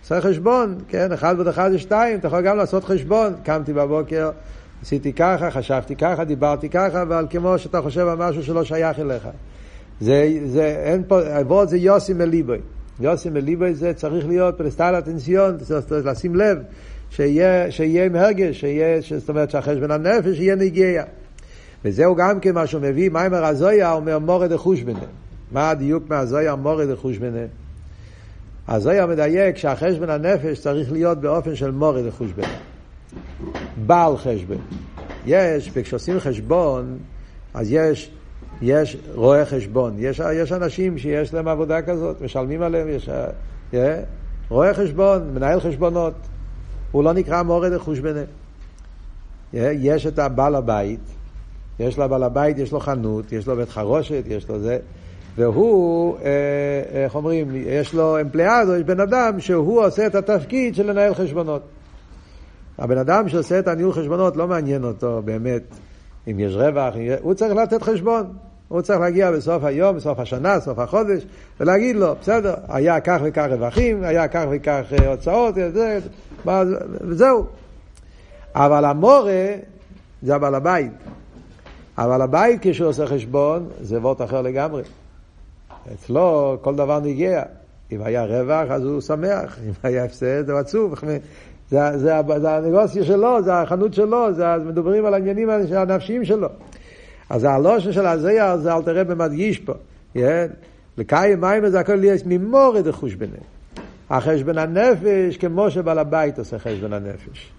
עושה 0.02 0.22
חשבון, 0.22 0.78
כן, 0.88 1.12
אחד 1.12 1.34
ועוד 1.36 1.48
אחד 1.48 1.72
זה 1.72 1.80
שתיים, 1.80 2.20
אתה 2.20 2.28
יכול 2.28 2.42
גם 2.42 2.58
לעשות 2.58 2.84
חשבון. 2.84 3.34
קמתי 3.44 3.74
בבוקר, 3.74 4.32
עשיתי 4.82 5.14
ככה, 5.14 5.52
חשבתי 5.52 5.96
ככה, 5.96 6.24
דיברתי 6.24 6.70
ככה, 6.70 7.02
אבל 7.02 7.28
כמו 7.30 7.60
שאתה 7.60 7.82
חושב 7.82 8.08
על 8.08 8.18
משהו 8.18 8.44
שלא 8.44 8.64
שייך 8.64 9.00
אליך. 9.00 9.28
זה, 10.02 10.40
זה, 10.46 10.66
אין 10.66 11.04
פה, 11.08 11.22
עבוד 11.22 11.70
זה 11.70 11.78
יוסי 11.78 12.14
מליבוי. 12.14 12.58
יוסם 13.00 13.34
בליבו 13.34 13.66
זה 13.74 13.94
צריך 13.94 14.28
להיות 14.28 14.58
פלסטל 14.58 14.96
אטנציון, 14.98 15.58
צריך 15.58 16.06
לשים 16.06 16.36
לב, 16.36 16.58
שיהיה, 17.10 17.72
שיהיה 17.72 18.06
עם 18.06 18.16
הרגש, 18.16 18.60
שיהיה, 18.60 19.02
זאת 19.18 19.30
אומרת 19.30 19.52
שהחשבון 19.52 19.92
הנפש 19.92 20.40
יהיה 20.40 20.56
נגיע. 20.56 21.04
וזהו 21.86 22.16
גם 22.16 22.40
כן 22.40 22.54
מה 22.54 22.68
שהוא 22.68 22.82
מביא, 22.82 23.10
מיימר 23.10 23.46
הזויה 23.46 23.94
אומר 23.94 24.20
מורד 24.20 24.52
החושבנה. 24.52 25.06
מה 25.52 25.70
הדיוק 25.70 26.04
מהזויה 26.10 26.56
מורד 26.56 26.90
החושבנה? 26.90 27.46
הזויה 28.68 29.06
מדייק 29.06 29.58
שהחשבון 29.58 30.10
הנפש 30.10 30.60
צריך 30.60 30.92
להיות 30.92 31.22
באופן 31.22 31.56
של 31.56 31.72
מורד 31.72 32.06
החושבנה. 32.06 32.58
בעל 33.86 34.18
חשבון. 34.18 34.58
יש, 35.26 35.72
וכשעושים 35.74 36.20
חשבון, 36.20 36.98
אז 37.54 37.72
יש, 37.72 38.12
יש 38.66 38.98
רואה 39.16 39.46
חשבון. 39.46 39.96
יש, 39.98 40.22
יש 40.34 40.52
אנשים 40.52 40.98
שיש 40.98 41.34
להם 41.34 41.48
עבודה 41.48 41.82
כזאת, 41.82 42.22
משלמים 42.22 42.62
עליהם, 42.62 42.88
יש 42.90 43.10
yeah, 43.72 43.76
רואה 44.50 44.74
חשבון, 44.74 45.34
מנהל 45.34 45.60
חשבונות. 45.60 46.14
הוא 46.92 47.04
לא 47.04 47.14
נקרא 47.14 47.44
מורד 47.44 47.78
חושבנה. 47.78 48.24
Yeah, 49.54 49.58
יש 49.80 50.08
את 50.08 50.20
הבעל 50.20 50.56
הבית, 50.56 51.00
יש 51.80 52.00
לבעל 52.00 52.24
הבית, 52.24 52.58
יש 52.58 52.72
לו 52.72 52.80
חנות, 52.80 53.32
יש 53.32 53.48
לו 53.48 53.56
בית 53.56 53.70
חרושת, 53.70 54.24
יש 54.28 54.50
לו 54.50 54.60
זה, 54.60 54.80
והוא, 55.36 56.18
אה, 56.18 57.04
איך 57.04 57.16
אומרים, 57.16 57.48
יש 57.56 57.94
לו 57.94 58.22
אמפליאדו, 58.22 58.76
יש 58.76 58.84
בן 58.84 59.00
אדם 59.00 59.40
שהוא 59.40 59.86
עושה 59.86 60.08
את 60.08 60.16
התפקיד 60.16 60.76
של 60.76 60.92
לנהל 60.92 61.14
חשבונות. 61.14 61.62
הבן 62.78 62.98
אדם 62.98 63.30
שעושה 63.30 63.60
את 63.60 63.68
הניהול 63.68 63.94
חשבונות 63.94 64.38
לא 64.38 64.48
מעניין 64.48 64.84
אותו 64.84 65.22
באמת 65.26 65.64
אם 66.28 66.40
יש 66.40 66.56
רווח, 66.56 66.94
הוא 67.22 67.34
צריך 67.34 67.54
לתת 67.54 67.84
חשבון. 67.84 68.26
הוא 68.74 68.82
צריך 68.82 69.00
להגיע 69.00 69.32
בסוף 69.32 69.64
היום, 69.64 69.96
בסוף 69.96 70.20
השנה, 70.20 70.58
בסוף 70.58 70.80
החודש, 70.80 71.26
ולהגיד 71.60 71.96
לו, 71.96 72.16
בסדר, 72.22 72.54
היה 72.68 73.00
כך 73.00 73.20
וכך 73.24 73.48
רווחים, 73.50 74.04
היה 74.04 74.28
כך 74.28 74.46
וכך 74.52 74.82
אה, 75.00 75.12
הוצאות, 75.12 75.56
זה, 75.56 76.00
וזהו. 77.02 77.46
אבל 78.56 78.86
המורה 78.86 79.48
זה 80.24 80.36
הבעל 80.36 80.56
הבית. 80.56 80.92
אבל 81.98 82.22
הבית 82.22 82.60
כשהוא 82.62 82.88
עושה 82.88 83.08
חשבון, 83.08 83.70
זה 83.82 84.00
וורט 84.00 84.22
אחר 84.22 84.42
לגמרי. 84.42 84.84
אצלו 85.94 86.58
כל 86.62 86.76
דבר 86.76 87.00
נגיע. 87.00 87.44
אם 87.92 88.02
היה 88.02 88.26
רווח, 88.26 88.72
אז 88.72 88.84
הוא 88.84 89.02
שמח, 89.02 89.60
אם 89.68 89.72
היה 89.84 90.04
הפסד, 90.04 90.50
הוא 90.50 90.60
עצוב. 90.60 90.96
זה, 91.70 91.98
זה, 91.98 92.14
זה 92.42 92.52
הנגוסיה 92.52 93.04
שלו, 93.04 93.44
זה 93.44 93.54
החנות 93.54 93.94
שלו, 93.94 94.34
זה, 94.34 94.58
מדברים 94.58 95.06
על 95.06 95.14
העניינים 95.14 95.50
הנפשיים 95.50 96.26
שלו. 96.26 96.48
אז 97.30 97.44
הלושן 97.44 97.92
של 97.92 98.06
הזייר 98.06 98.58
זה 98.58 98.74
אל 98.74 98.82
תראה 98.82 99.04
במדגיש 99.04 99.60
פה. 99.60 99.74
לקיים 100.98 101.42
מים 101.42 101.70
זה 101.70 101.80
הכל 101.80 102.04
יש 102.04 102.22
ממורד 102.26 102.88
החושבנה. 102.88 103.38
החשבון 104.10 104.58
הנפש 104.58 105.38
כמו 105.38 105.72
שבעל 105.72 106.00
הבית 106.00 106.40
עושה 106.40 106.60
חשבון 106.60 106.94
הנפש. 106.94 107.52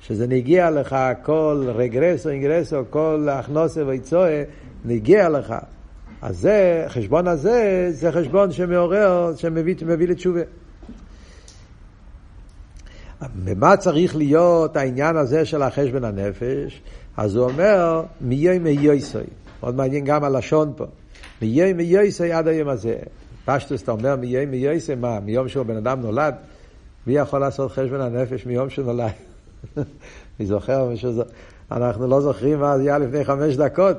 שזה 0.00 0.26
נגיע 0.26 0.70
לך 0.70 0.96
כל 1.22 1.64
רגרסו, 1.74 2.28
אינגרסו, 2.28 2.76
כל 2.90 3.28
הכנוסה 3.30 3.86
ויצואה, 3.86 4.42
נגיע 4.84 5.28
לך. 5.28 5.54
אז 6.22 6.38
זה, 6.38 6.84
חשבון 6.88 7.28
הזה, 7.28 7.88
זה 7.90 8.12
חשבון 8.12 8.52
שמעורר, 8.52 9.32
שמביא 9.36 10.08
לתשובה. 10.08 10.40
ומה 13.44 13.76
צריך 13.76 14.16
להיות 14.16 14.76
העניין 14.76 15.16
הזה 15.16 15.44
של 15.44 15.62
החשבון 15.62 16.04
הנפש? 16.04 16.82
אז 17.16 17.36
הוא 17.36 17.44
אומר, 17.44 18.02
מיום 18.20 18.62
מייסוי. 18.62 19.24
מאוד 19.62 19.74
מעניין 19.74 20.04
גם 20.04 20.24
הלשון 20.24 20.72
פה. 20.76 20.84
מיום 21.42 21.76
מייסוי 21.76 22.32
עד 22.32 22.48
היום 22.48 22.68
הזה. 22.68 22.96
פשטוס, 23.44 23.82
אתה 23.82 23.92
אומר 23.92 24.16
מיום 24.16 24.50
מייסוי, 24.50 24.94
מה, 24.94 25.20
מיום 25.20 25.48
שהוא 25.48 25.66
בן 25.66 25.76
אדם 25.76 26.00
נולד? 26.00 26.34
מי 27.06 27.16
יכול 27.16 27.40
לעשות 27.40 27.72
חשבון 27.72 28.00
הנפש 28.00 28.46
מיום 28.46 28.70
שהוא 28.70 28.84
נולד? 28.84 29.12
אני 30.40 30.46
זוכר, 30.46 30.88
אנחנו 31.70 32.06
לא 32.06 32.20
זוכרים 32.20 32.60
מה 32.60 32.72
היה 32.72 32.98
לפני 32.98 33.24
חמש 33.24 33.56
דקות. 33.56 33.96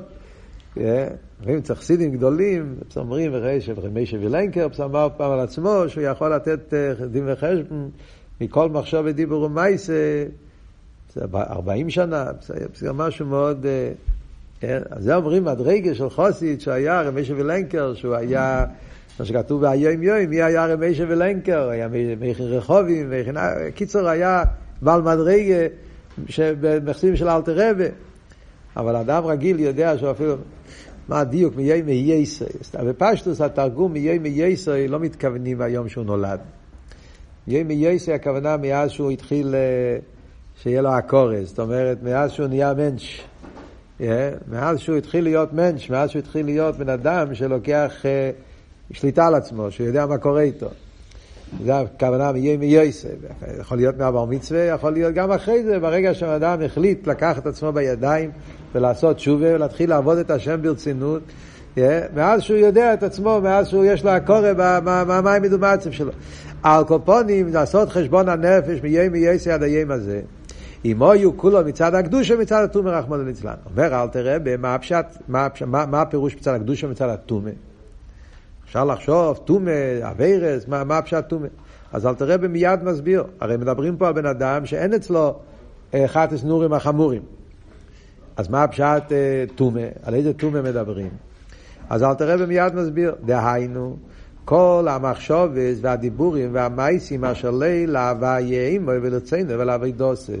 אומרים, 0.76 1.60
צריך 1.62 1.82
סידים 1.82 2.12
גדולים, 2.12 2.74
אומרים, 2.96 3.32
של 3.60 3.74
רבי 3.76 4.06
שווילנקר, 4.06 4.66
אמר 4.84 5.08
פעם 5.16 5.30
על 5.30 5.40
עצמו, 5.40 5.82
שהוא 5.88 6.04
יכול 6.04 6.34
לתת 6.34 6.74
אה, 6.74 7.06
דין 7.06 7.24
וחשבון 7.26 7.90
מכל 8.40 8.68
מחשב 8.68 9.02
ודיבור 9.06 9.42
ומייסה, 9.42 10.24
זה 11.14 11.20
40 11.34 11.90
שנה, 11.90 12.24
זה 12.74 12.92
משהו 12.92 13.26
מאוד... 13.26 13.66
כן? 14.60 14.82
אז 14.90 15.04
זה 15.04 15.16
אומרים 15.16 15.44
מדרגה 15.44 15.94
של 15.94 16.10
חוסיד 16.10 16.60
שהיה 16.60 17.02
רבי 17.02 17.24
שווילנקר, 17.24 17.94
שהוא 17.94 18.14
היה, 18.14 18.64
מה 19.20 19.24
שכתוב 19.24 19.66
ביום 19.66 20.02
יום, 20.02 20.18
מי 20.28 20.42
היה 20.42 20.66
רבי 20.66 20.94
שווילנקר, 20.94 21.68
היה 21.68 21.88
מכין 22.20 22.46
רחובים, 22.46 23.12
קיצור 23.74 24.08
היה 24.08 24.42
בעל 24.82 25.02
מדרגה 25.02 25.66
במחסים 26.38 27.16
של 27.16 27.28
אלתר 27.28 27.70
רבה. 27.70 27.84
אבל 28.76 28.96
אדם 28.96 29.24
רגיל 29.24 29.60
יודע 29.60 29.98
שהוא 29.98 30.10
אפילו, 30.10 30.36
מה 31.08 31.20
הדיוק, 31.20 31.56
מיי 31.56 31.82
מייסי. 31.82 32.44
בפשטוס 32.74 33.40
התרגום 33.40 33.92
מיי 33.92 34.18
מייסי 34.18 34.88
לא 34.88 35.00
מתכוונים 35.00 35.58
מהיום 35.58 35.88
שהוא 35.88 36.04
נולד. 36.04 36.40
מיי 37.48 37.62
מייסי 37.62 38.12
הכוונה 38.12 38.56
מאז 38.56 38.90
שהוא 38.90 39.10
התחיל, 39.10 39.54
אה, 39.54 39.98
שיהיה 40.62 40.82
לו 40.82 40.88
הקורס, 40.88 41.48
זאת 41.48 41.58
אומרת, 41.58 42.02
מאז 42.02 42.32
שהוא 42.32 42.46
נהיה 42.46 42.74
מנש. 42.74 43.22
Yeah, 44.00 44.02
מאז 44.48 44.78
שהוא 44.78 44.96
התחיל 44.96 45.24
להיות 45.24 45.52
מנש, 45.52 45.90
מאז 45.90 46.10
שהוא 46.10 46.20
התחיל 46.20 46.46
להיות 46.46 46.76
בן 46.76 46.88
אדם 46.88 47.34
שלוקח 47.34 47.92
uh, 48.02 48.94
שליטה 48.94 49.26
על 49.26 49.34
עצמו, 49.34 49.70
שהוא 49.70 49.86
יודע 49.86 50.06
מה 50.06 50.18
קורה 50.18 50.40
איתו. 50.42 50.68
זה 51.64 51.78
הכוונה 51.78 52.32
מיהיה 52.32 52.56
מייסה. 52.56 53.08
יכול 53.60 53.76
להיות 53.76 53.98
מהבר 53.98 54.24
מצווה, 54.24 54.60
יכול 54.60 54.92
להיות 54.92 55.14
גם 55.14 55.32
אחרי 55.32 55.62
זה, 55.64 55.78
ברגע 55.78 56.14
שהאדם 56.14 56.62
החליט 56.62 57.06
לקחת 57.06 57.38
את 57.38 57.46
עצמו 57.46 57.72
בידיים 57.72 58.30
ולעשות 58.74 59.16
תשובה 59.16 59.54
ולהתחיל 59.54 59.90
לעבוד 59.90 60.18
את 60.18 60.30
השם 60.30 60.62
ברצינות. 60.62 61.22
מאז 62.14 62.42
שהוא 62.42 62.58
יודע 62.58 62.94
את 62.94 63.02
עצמו, 63.02 63.40
מאז 63.42 63.68
שהוא 63.68 63.84
יש 63.84 64.04
לו 64.04 64.10
הקורא 64.10 64.52
במים 65.06 65.42
מדומצב 65.42 65.90
שלו. 65.90 66.12
על 66.62 66.84
קופונים, 66.84 67.52
לעשות 67.52 67.88
חשבון 67.88 68.28
הנפש 68.28 68.82
מיום 68.82 69.12
מייסה 69.12 69.54
עד 69.54 69.62
היום 69.62 69.90
הזה. 69.90 70.20
אם 70.84 71.02
היו 71.02 71.36
כולו 71.36 71.64
מצד 71.64 71.94
הקדושה 71.94 72.36
מצד 72.36 72.64
התומר 72.64 72.94
רחמנא 72.94 73.22
ליצלן. 73.22 73.54
אומר 73.70 74.02
אל 74.02 74.08
תראה 74.08 74.36
מה 74.58 74.74
הפשט, 74.74 75.06
מה, 75.28 75.48
מה, 75.66 75.86
מה 75.86 76.00
הפירוש 76.00 76.36
מצד 76.36 76.54
הקדושה 76.54 76.86
מצד 76.86 77.08
התומר. 77.08 77.52
אפשר 78.64 78.84
לחשוב, 78.84 79.40
טומא, 79.44 79.70
אביירס, 80.02 80.68
מה, 80.68 80.84
מה 80.84 80.98
הפשט 80.98 81.28
טומא? 81.28 81.46
אז 81.92 82.06
אל 82.06 82.14
תראה 82.14 82.36
מיד 82.36 82.84
מסביר. 82.84 83.24
הרי 83.40 83.56
מדברים 83.56 83.96
פה 83.96 84.08
על 84.08 84.12
בן 84.12 84.26
אדם 84.26 84.66
שאין 84.66 84.94
אצלו 84.94 85.34
אחת 85.94 86.32
הסנורים 86.32 86.72
החמורים. 86.72 87.22
אז 88.36 88.48
מה 88.48 88.62
הפשט 88.62 89.12
טומא? 89.54 89.86
על 90.02 90.14
איזה 90.14 90.32
טומא 90.32 90.62
מדברים? 90.62 91.27
אז 91.90 92.02
אל 92.02 92.14
תראה 92.14 92.46
מיד 92.46 92.74
מסביר. 92.74 93.14
דהיינו, 93.24 93.96
כל 94.44 94.86
המחשובס 94.90 95.78
והדיבורים 95.80 96.50
והמייסים 96.52 97.24
אשר 97.24 97.50
ליל 97.50 97.90
להוויה 97.90 98.68
עמו 98.68 98.90
ולרצינו 99.02 99.58
ולאבידוסי. 99.58 100.32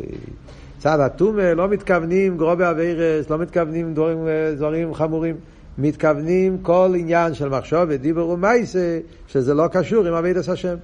צד 0.78 1.00
הטומא 1.00 1.42
לא 1.42 1.68
מתכוונים 1.68 2.36
גרובי 2.36 2.64
אביירס, 2.70 3.30
לא 3.30 3.38
מתכוונים 3.38 3.94
דברים, 3.94 4.18
דברים 4.56 4.94
חמורים. 4.94 5.36
מתכוונים 5.78 6.58
כל 6.62 6.94
עניין 6.98 7.34
של 7.34 7.48
מחשוב 7.48 7.82
ודיבור 7.88 8.30
ומייסה, 8.30 8.98
שזה 9.28 9.54
לא 9.54 9.68
קשור 9.72 10.06
עם 10.06 10.14
אבידס 10.14 10.48
השם. 10.48 10.76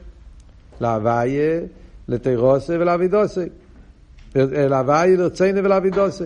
להוויה, 0.80 1.60
לתירוסה 2.08 2.76
ולאבידוסה. 2.80 3.44
להוויה, 4.34 5.16
לרצינו 5.16 5.64
ולאבידוסה. 5.64 6.24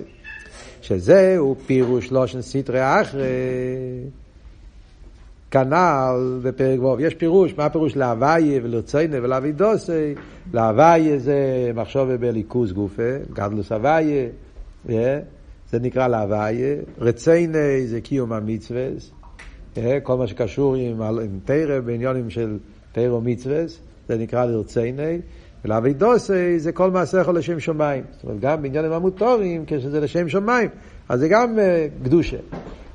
שזהו 0.81 1.57
פירוש 1.67 2.11
לושן 2.11 2.43
סטרי 2.43 3.01
אחרי. 3.01 3.25
כנ"ל 5.51 6.41
בפרק 6.43 6.83
ו', 6.83 7.01
יש 7.01 7.15
פירוש, 7.15 7.55
מה 7.57 7.65
הפירוש 7.65 7.97
להוויה 7.97 8.61
ולרצינו 8.63 9.23
ולאבידוסי? 9.23 10.15
להוויה 10.53 11.19
זה 11.19 11.71
מחשוב 11.75 12.13
בליכוז 12.13 12.73
גופה, 12.73 13.17
גדלוס 13.33 13.73
הוויה, 13.73 14.29
זה 15.71 15.79
נקרא 15.81 16.09
להוויה, 16.09 16.77
רצייני 16.99 17.87
זה 17.87 18.01
קיום 18.01 18.33
המצווה, 18.33 18.89
אה, 19.77 20.01
כל 20.03 20.17
מה 20.17 20.27
שקשור 20.27 20.75
עם, 20.75 21.03
עם 21.03 21.39
תרא, 21.45 21.81
בעניונים 21.81 22.31
של 22.31 22.59
תרא 22.93 23.13
ומצווה, 23.13 23.63
זה 24.09 24.19
נקרא 24.19 24.45
לרצייני, 24.45 25.19
ולאבידוסי 25.65 26.59
זה 26.59 26.73
כל 26.73 26.91
מעשיך 26.91 27.29
לשם 27.29 27.61
שמיים. 27.61 28.05
זאת 28.13 28.25
אומרת, 28.25 28.41
גם 28.41 28.63
בעניינים 28.63 28.93
המוטורים, 28.93 29.65
כשזה 29.67 30.01
לשם 30.01 30.29
שמיים, 30.29 30.71
אז 31.09 31.21
זה 31.21 31.29
גם 31.29 31.57
uh, 31.57 32.05
קדושה. 32.05 32.37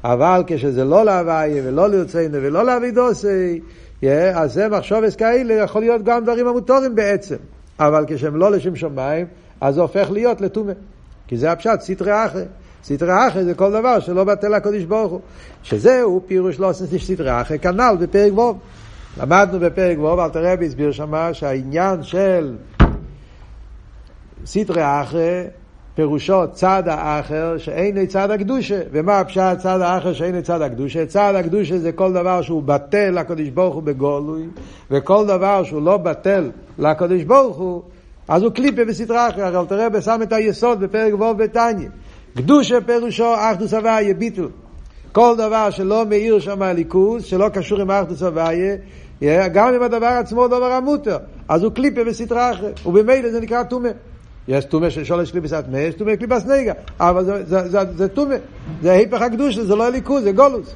אבל 0.04 0.44
כשזה 0.48 0.84
לא 0.84 1.06
להוויה 1.06 1.64
ולא 1.66 1.90
לרצייני 1.90 2.38
ולא 2.38 2.66
לאבידוסי, 2.66 3.60
אז 4.34 4.54
זה 4.54 4.70
מחשובס 4.70 5.16
כאלה, 5.16 5.54
יכול 5.54 5.82
להיות 5.82 6.04
גם 6.04 6.24
דברים 6.24 6.48
המוטורים 6.48 6.96
בעצם. 6.96 7.36
אבל 7.80 8.06
כשהם 8.08 8.36
לא 8.36 8.52
לשם 8.52 8.76
שמיים, 8.76 9.26
אז 9.62 9.76
זה 9.76 9.82
הופך 9.82 10.12
להיות 10.12 10.42
לטומא. 10.42 10.74
כי 11.28 11.38
זה 11.38 11.52
הפשט, 11.52 11.82
סטרי 11.82 12.26
אחרי. 12.26 12.44
סטרא 12.84 13.28
אחרי 13.28 13.44
זה 13.44 13.54
כל 13.54 13.72
דבר 13.72 14.00
שלא 14.00 14.24
בטל 14.24 14.54
הקודש 14.54 14.84
ברוך 14.84 15.12
הוא. 15.12 15.20
שזהו 15.64 16.22
פירוש 16.28 16.60
לא 16.60 16.70
עושה 16.70 17.00
סטרא 17.00 17.42
אחרי, 17.42 17.60
כנ"ל 17.60 17.96
בפרק 18.00 18.38
ו'. 18.38 18.54
למדנו 19.18 19.60
בפרק 19.60 19.98
ווב, 20.00 20.20
אל 20.20 20.30
תראה 20.30 20.54
הסביר 20.66 20.92
שמה 20.92 21.34
שהעניין 21.34 22.04
של 22.04 22.56
סטרי 24.46 24.82
אחרי 25.02 25.44
פירושו 25.96 26.42
צד 26.54 26.84
האחר 26.86 27.58
שאין 27.58 28.06
צד 28.06 28.32
הקדושה. 28.32 28.80
ומה 28.92 29.20
הפשט 29.20 29.58
צד 29.58 29.82
האחר 29.82 30.14
שאין 30.14 30.42
צד 30.42 30.62
הקדושה? 30.62 31.06
צד 31.06 31.34
הקדושה 31.36 31.78
זה 31.78 31.92
כל 31.92 32.14
דבר 32.14 32.42
שהוא 32.42 32.64
בטל 32.64 33.10
לקדוש 33.10 33.50
ברוך 33.50 33.76
הוא 33.76 33.84
בגולוי, 33.84 34.44
וכל 34.92 35.26
דבר 35.28 35.64
שהוא 35.64 35.82
לא 35.82 35.98
בטל 35.98 36.52
לקדוש 36.80 37.24
ברוך 37.24 37.58
הוא, 37.58 37.82
אז 38.28 38.44
הוא 38.44 38.52
קליפה 38.52 38.86
בסדרה 38.86 39.30
אחרת. 39.30 39.56
אבל 39.56 39.66
תראה, 39.66 39.90
בשם 39.90 40.20
את 40.24 40.34
היסוד 40.34 40.80
בפרק 40.80 41.14
ווב 41.14 41.38
בתניא. 41.38 41.90
קדושה 42.38 42.82
פירושו 42.82 43.34
אחדוס 43.36 43.74
הוויה 43.74 44.14
ביטול. 44.14 44.50
כל 45.12 45.36
דבר 45.38 45.70
שלא 45.70 46.06
מאיר 46.10 46.40
שם 46.40 46.62
הליכוז, 46.62 47.24
שלא 47.24 47.50
קשור 47.50 47.82
עם 47.82 47.92
אחדוס 47.92 48.24
הוויה, 48.24 48.78
גם 49.54 49.74
אם 49.74 49.84
הדבר 49.84 50.08
עצמו 50.08 50.48
דבר 50.48 50.72
המותר, 50.72 51.18
אז 51.48 51.64
הוא 51.64 51.72
קליפה 51.72 52.04
בסדרה 52.04 52.52
אחרת, 52.52 52.80
ובמילא 52.86 53.30
זה 53.32 53.42
נקרא 53.42 53.64
טומא. 53.64 53.90
יש 54.48 54.66
טומא 54.66 54.90
של 54.90 55.04
שולש 55.04 55.32
קליפס 55.32 55.54
אטמא, 55.54 55.78
יש 55.78 55.96
טומא 55.96 56.16
קליפס 56.16 56.46
נגע, 56.46 56.74
אבל 57.00 57.44
זה 57.98 58.08
טומא, 58.08 58.36
זה 58.82 58.92
היפך 58.92 59.22
הקדוש, 59.22 59.58
זה 59.58 59.76
לא 59.76 59.90
ליכוז, 59.90 60.24
זה 60.24 60.32
גולוס. 60.32 60.76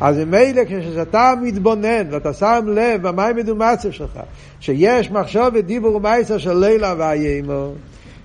אז 0.00 0.18
ממילא 0.18 0.62
כשאתה 0.64 1.32
מתבונן 1.42 2.06
ואתה 2.10 2.32
שם 2.32 2.66
לב 2.74 3.08
במים 3.08 3.36
מדומצב 3.36 3.90
שלך, 3.90 4.20
שיש 4.60 5.10
מחשוב 5.10 5.48
ודיבור 5.54 5.96
ומייסר 5.96 6.38
של 6.38 6.58
לילה 6.58 6.94
ואיימו, 6.98 7.72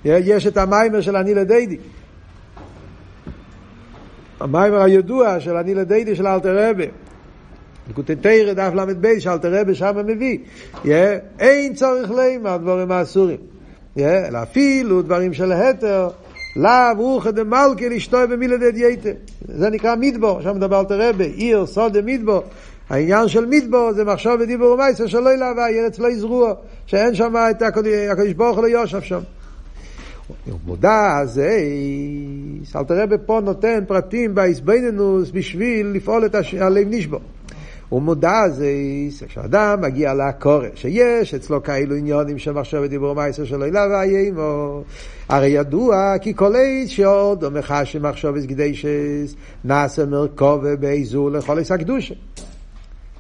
יש 0.06 0.48
את 0.48 0.58
המיימר 0.58 1.02
של 1.02 1.16
אני 1.16 1.36
לדידי. 1.36 1.78
המיימר 4.40 4.82
הידוע 4.82 5.40
של 5.40 5.56
אני 5.56 5.76
לדידי 5.76 6.16
של 6.16 6.28
אלתר 6.28 6.70
רבי. 6.70 6.88
לקוטי 7.90 8.16
תרא 8.16 8.54
דף 8.54 8.72
ל"ב 8.76 9.20
שאלתר 9.20 9.62
רבי 9.62 9.76
שם 9.76 9.98
מביא. 10.06 10.38
אין 11.40 11.74
צורך 11.74 12.12
לימה 12.12 12.58
דבורים 12.58 12.92
האסורים. 12.92 13.51
אלא 13.98 14.44
אפילו 14.44 15.02
דברים 15.02 15.34
של 15.34 15.52
התר, 15.52 16.10
לאו 16.56 16.98
רוחא 16.98 17.32
דמלכה 17.32 17.90
לשתוי 17.90 18.28
במילה 18.28 18.58
דדייתא. 18.58 19.12
זה 19.48 19.70
נקרא 19.70 19.96
מדבור, 19.96 20.42
שם 20.42 20.56
מדבר 20.56 20.80
אלתר 20.80 21.10
רבי, 21.10 21.26
עיר 21.26 21.66
סוד 21.66 22.02
מדבור. 22.02 22.44
העניין 22.90 23.28
של 23.28 23.46
מדבור 23.46 23.92
זה 23.94 24.04
מחשוב 24.04 24.34
ודיבור 24.40 24.72
ומייסר 24.72 25.08
שלא 25.08 25.34
ילווה, 25.34 25.70
ארץ 25.70 26.00
לא 26.00 26.08
יזרוע, 26.08 26.54
שאין 26.86 27.16
שם 27.16 27.34
את 27.52 27.62
הקדוש 27.62 28.34
ברוך 28.36 28.58
הוא 28.58 28.68
לא 28.68 28.68
יושב 28.68 29.02
שם. 29.02 29.20
מודע 30.66 31.22
זה, 31.26 31.60
אלתר 32.76 33.06
פה 33.26 33.40
נותן 33.44 33.84
פרטים 33.88 34.36
באיסבנינוס 34.36 35.32
בשביל 35.32 35.88
לפעול 35.88 36.26
את 36.26 36.36
הלב 36.60 36.88
נשבור. 36.90 37.22
הוא 37.92 38.02
מודע 38.02 38.50
זה 38.50 38.68
כשאדם 39.28 39.82
מגיע 39.82 40.14
לקורא, 40.14 40.68
שיש 40.76 41.34
אצלו 41.34 41.64
כאלו 41.64 41.96
עניונים 41.96 42.38
של 42.38 42.52
מחשב 42.52 42.82
ודיבור 42.84 43.14
מייסר 43.14 43.46
שלו 43.46 43.66
אליו 43.66 43.90
ואיימו. 43.92 44.84
הרי 45.30 45.48
ידוע 45.48 46.18
כי 46.22 46.34
כל 46.36 46.54
עץ 46.56 46.90
שעוד 46.90 47.44
או 47.44 47.52
מחש 47.52 47.96
מחשוב 47.96 48.46
קדישס 48.46 49.36
נעשה 49.64 50.06
מרכובה 50.06 50.76
באיזור 50.76 51.32
לכל 51.32 51.60
עץ 51.60 51.72
הקדושה. 51.72 52.14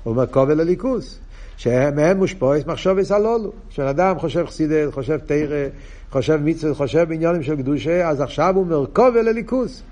הוא 0.03 0.15
מרכובה 0.15 0.53
לליכוס. 0.53 1.19
שמהם 1.57 2.17
מושפועס 2.17 2.65
מחשובס 2.65 3.11
הלולו. 3.11 3.51
כשאדם 3.69 4.19
חושב 4.19 4.45
חסידת, 4.45 4.93
חושב 4.93 5.17
תרא, 5.25 5.67
חושב 6.11 6.39
מצווה, 6.43 6.73
חושב 6.73 7.09
בעניונים 7.09 7.43
של 7.43 7.55
קדושה, 7.55 8.09
אז 8.09 8.21
עכשיו 8.21 8.55
הוא 8.55 8.65
מרכובה 8.65 9.21
לליכוס. 9.21 9.83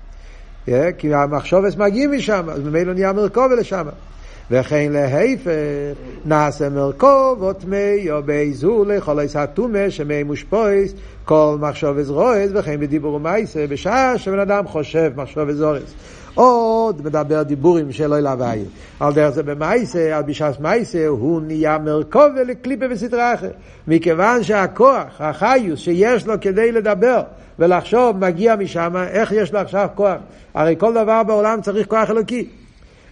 כי 0.98 1.14
המחשובס 1.14 1.76
מגיעים 1.76 2.12
משם, 2.12 2.50
אז 2.50 2.60
ממילא 2.60 2.94
נהיה 2.94 3.12
מרכובה 3.12 3.54
לשם. 3.54 3.86
וכן 4.50 4.92
להיפך, 4.92 5.50
נעשה 6.24 6.68
מרכוב 6.68 7.42
וטמי 7.42 8.10
או 8.10 8.22
באיזור 8.22 8.86
לכל 8.86 9.20
עשה 9.20 9.46
טומא 9.46 9.90
שמי 9.90 10.22
מושפויס 10.22 10.94
כל 11.24 11.56
מחשוב 11.60 11.96
וזרועס 11.96 12.50
וכן 12.54 12.80
בדיבור 12.80 13.14
ומייסה 13.14 13.66
בשעה 13.68 14.18
שבן 14.18 14.38
אדם 14.38 14.66
חושב 14.66 15.12
מחשוב 15.16 15.44
וזורס. 15.48 15.94
עוד 16.34 17.04
מדבר 17.04 17.42
דיבורים 17.42 17.92
של 17.92 18.12
אוי 18.12 18.22
להוויה. 18.22 18.64
על 19.00 19.12
דרך 19.12 19.30
זה 19.30 19.42
במייסה, 19.42 20.16
על 20.16 20.22
בשעת 20.22 20.60
מייסה, 20.60 21.06
הוא 21.06 21.42
נהיה 21.42 21.78
מרכוב 21.78 22.26
ולקליפה 22.36 22.88
בסדרה 22.88 23.34
אחרת. 23.34 23.54
מכיוון 23.88 24.42
שהכוח, 24.42 25.04
החיוס 25.18 25.80
שיש 25.80 26.26
לו 26.26 26.34
כדי 26.40 26.72
לדבר 26.72 27.22
ולחשוב, 27.58 28.16
מגיע 28.18 28.56
משם, 28.56 28.96
איך 29.10 29.32
יש 29.32 29.52
לו 29.52 29.58
עכשיו 29.58 29.88
כוח? 29.94 30.16
הרי 30.54 30.74
כל 30.78 30.94
דבר 30.94 31.22
בעולם 31.22 31.60
צריך 31.60 31.86
כוח 31.86 32.10
אלוקי. 32.10 32.59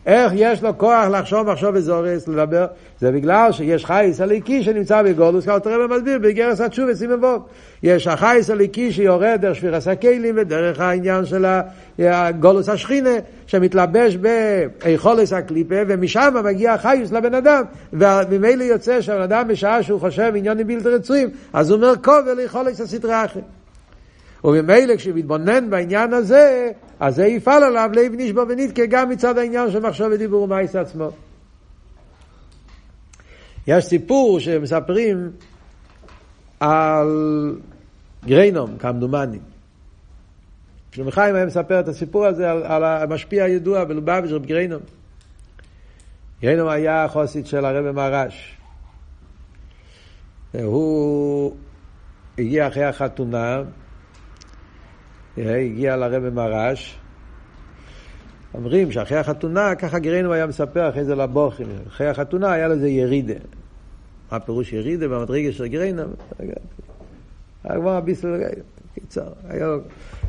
איך 0.08 0.32
יש 0.36 0.62
לו 0.62 0.78
כוח 0.78 1.08
לחשוב 1.12 1.52
מחשוב 1.52 1.70
וזורס, 1.74 2.28
לדבר? 2.28 2.66
זה 3.00 3.12
בגלל 3.12 3.52
שיש 3.52 3.84
חייס 3.84 4.20
הליקי 4.20 4.62
שנמצא 4.62 5.02
בגולוס, 5.02 5.44
כאן 5.44 5.58
תראה 5.58 5.88
במסביר, 5.88 6.18
בגרס 6.18 6.60
התשובה, 6.60 6.94
סימן 6.94 7.24
ווב. 7.24 7.42
יש 7.82 8.06
החייס 8.06 8.50
הליקי 8.50 8.92
שיורד 8.92 9.38
דרך 9.40 9.56
שבירס 9.56 9.88
הכלים 9.88 10.34
ודרך 10.38 10.80
העניין 10.80 11.24
של 11.24 11.46
הגולוס 11.98 12.68
השכינה, 12.68 13.14
שמתלבש 13.46 14.16
ביכולס 14.16 15.32
הקליפה, 15.32 15.74
ומשם 15.88 16.34
מגיע 16.44 16.72
החייס 16.72 17.12
לבן 17.12 17.34
אדם, 17.34 17.62
וממילא 17.92 18.64
יוצא 18.64 19.00
שהבן 19.00 19.22
אדם 19.22 19.48
בשעה 19.48 19.82
שהוא 19.82 20.00
חושב 20.00 20.32
עניונים 20.36 20.66
בלתי 20.66 20.88
רצויים, 20.88 21.28
אז 21.52 21.70
הוא 21.70 21.76
אומר 21.76 21.94
כובל 21.96 22.40
יכולס 22.40 22.80
הסדרה 22.80 23.24
אחרת. 23.24 23.57
וממילא 24.44 24.96
כשמתבונן 24.96 25.70
בעניין 25.70 26.12
הזה, 26.12 26.70
אז 27.00 27.14
זה 27.14 27.26
יפעל 27.26 27.64
עליו 27.64 27.90
לב 27.92 28.12
נשבע 28.16 28.42
ונתקה 28.48 28.86
גם 28.86 29.08
מצד 29.08 29.38
העניין 29.38 29.70
של 29.70 29.80
מחשב 29.80 30.08
ודיבור 30.12 30.42
ומייס 30.42 30.76
עצמו. 30.76 31.10
יש 33.66 33.84
סיפור 33.84 34.40
שמספרים 34.40 35.30
על 36.60 37.08
גריינום, 38.24 38.78
כמדומני. 38.78 39.38
שלומחיים 40.92 41.34
היה 41.34 41.46
מספר 41.46 41.80
את 41.80 41.88
הסיפור 41.88 42.26
הזה 42.26 42.50
על, 42.50 42.62
על 42.62 42.84
המשפיע 42.84 43.44
הידוע 43.44 43.84
בלובביץ' 43.84 44.30
רב 44.30 44.46
גריינום. 44.46 44.82
גריינום 46.42 46.68
היה 46.68 47.08
חוסית 47.08 47.46
של 47.46 47.64
הרבי 47.64 47.92
מרש. 47.92 48.56
הוא 50.52 51.56
הגיע 52.38 52.68
אחרי 52.68 52.84
החתונה, 52.84 53.62
הגיע 55.46 55.96
לרבי 55.96 56.30
מרש, 56.30 56.98
אומרים 58.54 58.92
שאחרי 58.92 59.18
החתונה, 59.18 59.74
ככה 59.74 59.98
גירנו 59.98 60.32
היה 60.32 60.46
מספר 60.46 60.88
אחרי 60.88 61.04
זה 61.04 61.14
לבוכים, 61.14 61.66
אחרי 61.88 62.08
החתונה 62.08 62.52
היה 62.52 62.68
לו 62.68 62.74
איזה 62.74 62.88
ירידה. 62.88 63.34
מה 64.32 64.40
פירוש 64.40 64.72
ירידה 64.72 65.08
במדרגה 65.08 65.52
של 65.52 65.66
גירנו? 65.66 66.02
היה 67.64 67.80
כבר 67.80 67.96
הביסל, 67.96 68.40
קיצור, 68.94 69.24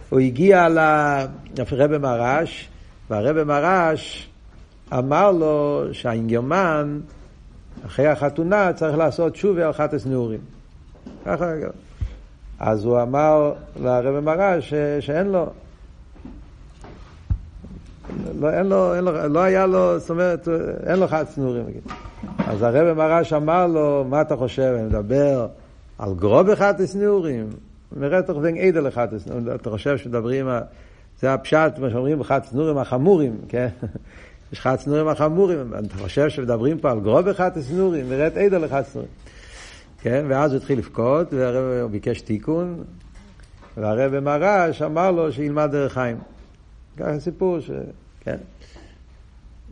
הוא 0.10 0.20
הגיע 0.20 0.68
לרבי 0.70 1.98
מרש, 1.98 2.70
והרבי 3.10 3.44
מרש 3.44 4.30
אמר 4.94 5.32
לו 5.32 5.84
שהאינגרמן, 5.92 7.00
אחרי 7.86 8.08
החתונה 8.08 8.74
צריך 8.74 8.98
לעשות 8.98 9.36
שובה 9.36 9.66
על 9.66 9.74
חטס 9.74 10.06
נעורים. 10.06 10.40
ככה, 11.26 11.54
אז 12.60 12.86
הוא 12.86 13.02
אמר 13.02 13.54
לרב 13.82 14.20
מרש 14.20 14.74
שאין 15.00 15.28
לו. 15.28 15.50
לא, 18.40 18.50
אין 18.50 18.66
לו, 18.66 18.96
אין 18.96 19.04
לו, 19.04 19.28
לא 19.28 19.40
היה 19.40 19.66
לו, 19.66 20.00
זאת 20.00 20.10
אומרת, 20.10 20.48
אין 20.86 21.00
לו 21.00 21.08
חד 21.08 21.24
צנורים. 21.24 21.66
אז 22.38 22.62
הרב 22.62 22.98
מרש 22.98 23.34
אמר 23.34 23.68
לו, 23.68 24.06
מה 24.10 24.22
אתה 24.22 24.36
חושב, 24.36 24.76
אני 24.80 24.84
מדבר 24.84 25.48
על 25.98 26.14
גרוב 26.14 26.50
אחד 26.50 26.86
צנורים? 26.86 27.50
נראה 27.96 28.22
תוך 28.22 28.38
בין 28.38 28.58
עדל 28.58 28.88
אחד 28.88 29.08
צנורים. 29.18 29.56
אתה 29.56 29.70
חושב 29.70 29.98
שמדברים, 29.98 30.48
זה 31.20 31.34
הפשט, 31.34 31.80
מה 31.80 31.90
שאומרים, 31.90 32.24
חד 32.24 32.40
צנורים 32.40 32.78
החמורים, 32.78 33.38
כן? 33.50 33.68
יש 34.54 34.60
חד 34.60 34.76
צנורים 34.76 35.08
החמורים. 35.08 35.74
אתה 35.86 35.98
חושב 35.98 36.30
שמדברים 36.30 36.78
פה 36.78 36.92
על 36.92 37.00
גרוב 37.00 37.28
אחד 37.28 37.50
צנורים? 37.60 38.10
נראה 38.10 38.28
את 38.28 38.38
עדל 38.38 38.66
אחד 38.66 38.82
צנורים. 38.82 39.12
כן, 40.02 40.26
ואז 40.28 40.52
הוא 40.52 40.58
התחיל 40.58 40.78
לבכות, 40.78 41.34
והרב 41.34 41.92
ביקש 41.92 42.22
תיקון, 42.22 42.84
והרב 43.78 44.20
מרש 44.20 44.82
אמר 44.82 45.12
לו 45.12 45.32
שילמד 45.32 45.70
דרך 45.72 45.94
חיים. 45.94 46.18
ככה 46.98 47.20
סיפור, 47.20 47.60
ש... 47.60 47.72
כן. 48.20 48.38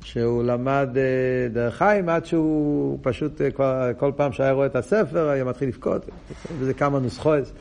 שהוא 0.03 0.43
למד 0.43 0.89
אה, 0.97 1.49
דרך 1.53 1.75
חיים 1.75 2.09
עד 2.09 2.25
שהוא 2.25 2.99
פשוט 3.01 3.41
אה, 3.41 3.93
כל 3.93 4.11
פעם 4.15 4.31
שהיה 4.31 4.51
רואה 4.51 4.65
את 4.65 4.75
הספר 4.75 5.29
היה 5.29 5.43
מתחיל 5.43 5.67
לבכות, 5.69 6.05
וזה 6.59 6.73
כמה 6.73 6.99
נוסחאות. 6.99 7.51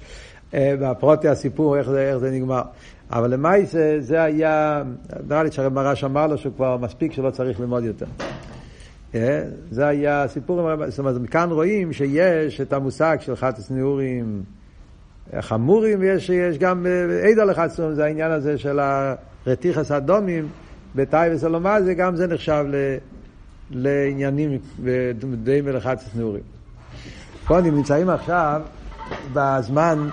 אה, 0.55 0.75
והפרוטי 0.81 1.29
הסיפור, 1.29 1.79
איך 1.79 1.91
זה, 1.91 2.09
איך 2.09 2.19
זה 2.19 2.31
נגמר. 2.31 2.63
אבל 3.11 3.31
למעשה 3.31 3.97
זה 4.01 4.23
היה, 4.23 4.83
נראה 5.29 5.43
לי 5.43 5.53
שהרב 5.53 5.73
מרש 5.73 6.05
אמר 6.05 6.27
לו 6.27 6.39
שהוא 6.39 6.53
כבר 6.57 6.77
מספיק 6.77 7.13
שלא 7.13 7.31
צריך 7.31 7.61
ללמוד 7.61 7.85
יותר. 7.85 8.07
אה? 9.17 9.43
זה 9.71 9.87
היה 9.87 10.23
הסיפור, 10.23 10.71
זאת 10.89 10.99
אומרת, 10.99 11.21
מכאן 11.21 11.51
רואים 11.51 11.93
שיש 11.93 12.61
את 12.61 12.73
המושג 12.73 13.17
של 13.21 13.37
חטס 13.37 13.71
נעורים 13.71 14.43
חמורים, 15.41 16.01
ויש 16.01 16.59
גם 16.59 16.87
אה, 16.87 17.31
עד 17.31 17.39
על 17.39 17.51
החטס 17.51 17.81
זה 17.93 18.05
העניין 18.05 18.31
הזה 18.31 18.59
של 18.59 18.81
הרתיחס 19.47 19.91
אדומים 19.91 20.49
בתאי 20.95 21.35
וסלומה, 21.35 21.83
זה 21.83 21.95
גם 21.95 22.17
זה 22.17 22.27
נחשב 22.27 22.65
לעניינים 23.71 24.59
די 25.43 25.61
מלאכת 25.61 25.99
נעורים. 26.15 26.43
פה 27.47 27.59
אני 27.59 27.71
נמצאים 27.71 28.11
עכשיו 28.11 28.63
בזמן 29.33 30.09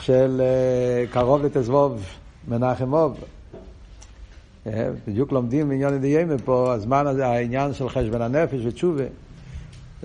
של 0.00 0.40
אה, 0.44 1.06
קרוב 1.12 1.44
לתזבוב 1.44 2.04
מנחם 2.48 2.92
אוב. 2.92 3.24
בדיוק 5.06 5.32
לומדים 5.32 5.68
בעניין 5.68 5.98
דיימה 5.98 6.34
פה, 6.44 6.72
הזמן 6.72 7.06
הזה, 7.06 7.26
העניין 7.26 7.72
של 7.72 7.88
חשבון 7.88 8.22
הנפש 8.22 8.60
ותשובה. 8.64 9.04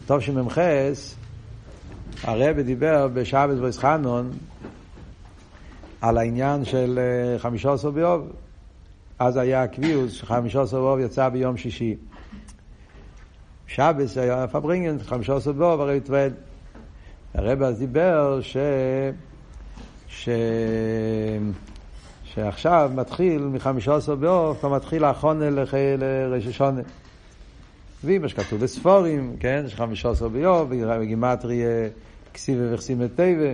טוב 0.05 0.19
שמ"חס, 0.19 1.15
הרב 2.23 2.59
דיבר 2.59 3.07
בשבס 3.13 3.59
ואיסחנון 3.59 4.31
על 6.01 6.17
העניין 6.17 6.65
של 6.65 6.99
אה, 6.99 7.39
חמישה 7.39 7.73
עשר 7.73 7.91
באוב. 7.91 8.31
אז 9.19 9.37
היה 9.37 9.63
הקביעוס 9.63 10.11
שחמישה 10.11 10.61
עשר 10.61 10.79
באוב 10.79 10.99
יצא 10.99 11.29
ביום 11.29 11.57
שישי. 11.57 11.95
שבס 13.67 14.17
היה 14.17 14.47
פברינגן, 14.47 14.97
חמישה 15.03 15.35
עשר 15.35 15.51
באוב, 15.51 15.81
הרי 15.81 15.97
התוועד. 15.97 16.33
הרב 17.33 17.61
אז 17.61 17.79
דיבר 17.79 18.39
ש... 18.41 18.57
ש... 20.07 20.29
שעכשיו 22.33 22.91
מתחיל 22.95 23.41
מחמישה 23.41 23.95
עשר 23.95 24.15
באוב, 24.15 24.57
כבר 24.57 24.69
מתחיל 24.69 25.09
לח... 25.09 25.25
לראש 25.99 26.47
השונה. 26.47 26.81
ואם 28.03 28.25
יש 28.25 28.33
כתוב 28.33 28.59
בספורים, 28.59 29.35
כן, 29.39 29.65
שחמישה 29.67 30.09
עשר 30.09 30.27
באוב, 30.27 30.69
בגימטרי 30.69 31.61
כסיבה 32.33 32.73
וכסימת 32.73 33.09
טבע. 33.15 33.53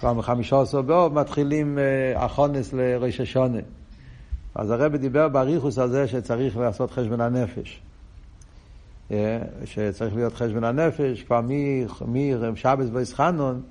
כבר 0.00 0.12
מחמישה 0.12 0.60
עשר 0.60 0.82
באוב 0.82 1.14
מתחילים 1.20 1.78
אה, 1.78 2.24
החונס 2.24 2.72
לראש 2.72 3.20
השונה. 3.20 3.58
אז 4.54 4.70
הרב 4.70 4.96
דיבר 4.96 5.28
באריכוס 5.28 5.78
על 5.78 5.90
זה 5.90 6.08
שצריך 6.08 6.56
לעשות 6.56 6.90
חשבון 6.90 7.20
הנפש. 7.20 7.80
אה, 9.10 9.38
שצריך 9.64 10.14
להיות 10.14 10.34
חשבון 10.34 10.64
הנפש, 10.64 11.22
כבר 11.22 11.40
משבס 12.52 12.86
ואיסחנון 12.92 13.62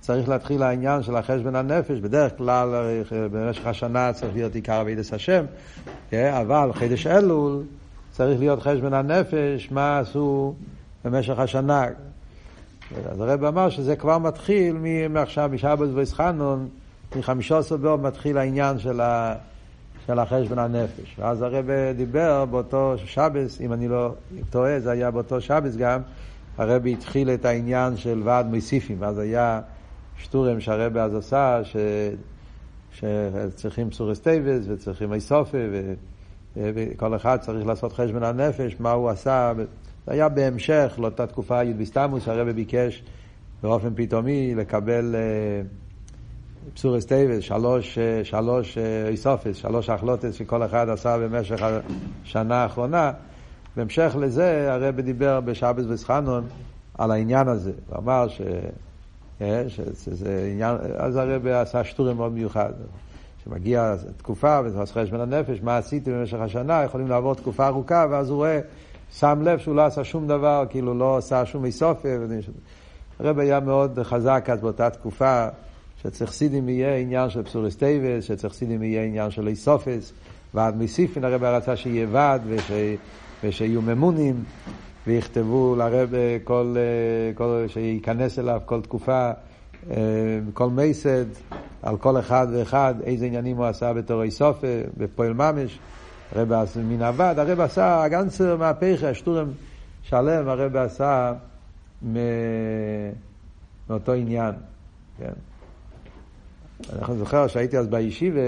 צריך 0.00 0.28
להתחיל 0.28 0.62
העניין 0.62 1.02
של 1.02 1.16
החשבון 1.16 1.56
הנפש, 1.56 1.98
בדרך 1.98 2.32
כלל 2.36 2.74
אה, 2.74 3.02
במשך 3.28 3.66
השנה 3.66 4.12
צריך 4.12 4.34
להיות 4.34 4.54
עיקר 4.54 4.80
אבידס 4.80 5.12
השם, 5.12 5.44
אבל 6.12 6.70
חידש 6.72 7.06
אלול 7.06 7.62
צריך 8.10 8.40
להיות 8.40 8.62
חשבון 8.62 8.94
הנפש, 8.94 9.68
מה 9.70 9.98
עשו 9.98 10.54
במשך 11.04 11.38
השנה. 11.38 11.86
אז 13.10 13.20
הרב 13.20 13.44
אמר 13.44 13.70
שזה 13.70 13.96
כבר 13.96 14.18
מתחיל 14.18 14.76
מעכשיו, 15.10 15.50
משבת 15.52 15.88
ואיסחנון, 15.94 16.68
מחמישה 17.16 17.60
באור 17.80 17.98
מתחיל 17.98 18.38
העניין 18.38 18.78
של, 18.78 19.00
ה, 19.00 19.34
של 20.06 20.18
החשבון 20.18 20.58
הנפש. 20.58 21.16
ואז 21.18 21.42
הרב 21.42 21.66
דיבר 21.96 22.44
באותו 22.44 22.94
שבס, 23.04 23.60
אם 23.60 23.72
אני 23.72 23.88
לא 23.88 24.14
טועה, 24.50 24.80
זה 24.80 24.90
היה 24.90 25.10
באותו 25.10 25.40
שבס 25.40 25.76
גם, 25.76 26.00
הרב 26.58 26.86
התחיל 26.86 27.30
את 27.30 27.44
העניין 27.44 27.96
של 27.96 28.22
ועד 28.24 28.54
מוסיפים, 28.54 28.96
ואז 29.00 29.18
היה 29.18 29.60
שטורם 30.22 30.60
שהרב 30.60 30.96
אז 30.96 31.14
עשה, 31.14 31.60
ש... 31.64 31.76
שצריכים 32.92 33.90
פסורס 33.90 34.20
טייבס 34.20 34.64
וצריכים 34.68 35.12
איסופה 35.12 35.58
וכל 36.56 37.16
אחד 37.16 37.36
צריך 37.36 37.66
לעשות 37.66 37.92
חשבון 37.92 38.22
הנפש, 38.22 38.76
מה 38.80 38.90
הוא 38.90 39.10
עשה. 39.10 39.52
זה 40.06 40.12
היה 40.12 40.28
בהמשך 40.28 40.94
לאותה 40.98 41.26
תקופה 41.26 41.64
י' 41.64 41.72
בסתמוס, 41.72 42.28
הרבי 42.28 42.52
ביקש 42.52 43.02
באופן 43.62 43.88
פתאומי 43.94 44.54
לקבל 44.54 45.14
בשורות 46.74 47.06
טובות, 47.06 47.42
שלוש, 47.42 47.98
אה, 47.98 48.24
שלוש 48.24 48.78
אה, 48.78 49.08
איסופס, 49.08 49.56
שלוש 49.56 49.90
החלטות 49.90 50.34
שכל 50.34 50.62
אחד 50.64 50.88
עשה 50.88 51.18
במשך 51.18 51.62
השנה 52.24 52.62
האחרונה. 52.62 53.12
בהמשך 53.76 54.16
לזה 54.20 54.72
הרבי 54.72 55.02
דיבר 55.02 55.40
בשבת 55.40 55.84
ואתחנן 55.88 56.44
על 56.98 57.10
העניין 57.10 57.48
הזה. 57.48 57.72
הוא 57.88 57.98
אמר 57.98 58.28
ש... 58.28 58.40
אה, 58.40 58.60
שזה 59.68 60.48
עניין, 60.52 60.76
אז 60.96 61.16
הרבי 61.16 61.52
עשה 61.52 61.84
שטורעם 61.84 62.16
מאוד 62.16 62.32
מיוחד. 62.32 62.72
כשמגיעה 63.40 63.94
תקופה 64.16 64.60
ועושה 64.64 64.94
חשבון 64.94 65.20
הנפש, 65.20 65.60
מה 65.62 65.76
עשיתי 65.76 66.12
במשך 66.12 66.38
השנה, 66.40 66.82
יכולים 66.84 67.08
לעבור 67.08 67.34
תקופה 67.34 67.66
ארוכה, 67.66 68.06
ואז 68.10 68.30
הוא 68.30 68.36
רואה 68.36 68.60
שם 69.12 69.42
לב 69.42 69.58
שהוא 69.58 69.74
לא 69.74 69.84
עשה 69.84 70.04
שום 70.04 70.28
דבר, 70.28 70.64
כאילו 70.70 70.94
לא 70.94 71.16
עשה 71.16 71.46
שום 71.46 71.64
איסופיה. 71.64 72.18
הרב 73.18 73.38
היה 73.38 73.60
מאוד 73.60 73.98
חזק 74.02 74.48
אז 74.52 74.60
באותה 74.60 74.90
תקופה, 74.90 75.46
שצריך 76.02 76.32
סידים 76.32 76.68
יהיה 76.68 76.96
עניין 76.96 77.30
של 77.30 77.42
פסוריס 77.42 77.76
טייבס, 77.76 78.30
סידים 78.52 78.82
יהיה 78.82 79.04
עניין 79.04 79.30
של 79.30 79.48
איסופס, 79.48 80.12
ועד 80.54 80.76
מסיפין 80.76 81.24
הרב 81.24 81.44
רצה 81.44 81.76
שיהיה 81.76 82.06
ועד 82.10 82.42
וש... 82.46 82.72
ושיהיו 83.44 83.82
ממונים, 83.82 84.44
ויכתבו 85.10 85.76
לרב 85.76 86.14
כל, 86.44 86.76
כל, 87.34 87.64
שייכנס 87.68 88.38
אליו 88.38 88.60
כל 88.64 88.80
תקופה, 88.80 89.30
אה, 89.90 89.96
כל 90.54 90.70
מייסד, 90.70 91.24
על 91.82 91.96
כל 91.96 92.18
אחד 92.18 92.46
ואחד, 92.52 92.94
איזה 93.04 93.26
עניינים 93.26 93.56
הוא 93.56 93.66
עשה 93.66 93.92
בתור 93.92 94.22
איסופה, 94.22 94.66
בפועל 94.96 95.32
ממש. 95.32 95.78
הרב 96.34 96.52
מן 96.88 97.02
עבד, 97.02 97.34
הרב 97.38 97.60
עשה 97.60 98.08
גנצר 98.08 98.56
מהפכה, 98.56 99.08
השטורם 99.08 99.48
שלם 100.02 100.48
הרב 100.48 100.76
עשה 100.76 101.32
מאותו 103.88 104.12
עניין. 104.12 104.54
כן. 105.18 105.32
אני 106.92 107.18
זוכר 107.18 107.46
שהייתי 107.46 107.78
אז 107.78 107.88
בישיבה, 107.88 108.40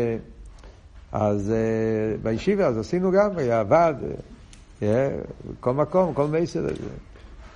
אז 1.12 1.50
אה, 1.50 2.16
בישיבה 2.22 2.66
אז 2.66 2.78
עשינו 2.78 3.12
גם, 3.12 3.30
היה 3.36 3.62
אה, 3.70 3.90
כל 5.60 5.72
מקום, 5.74 6.14
כל 6.14 6.26
מסר. 6.26 6.66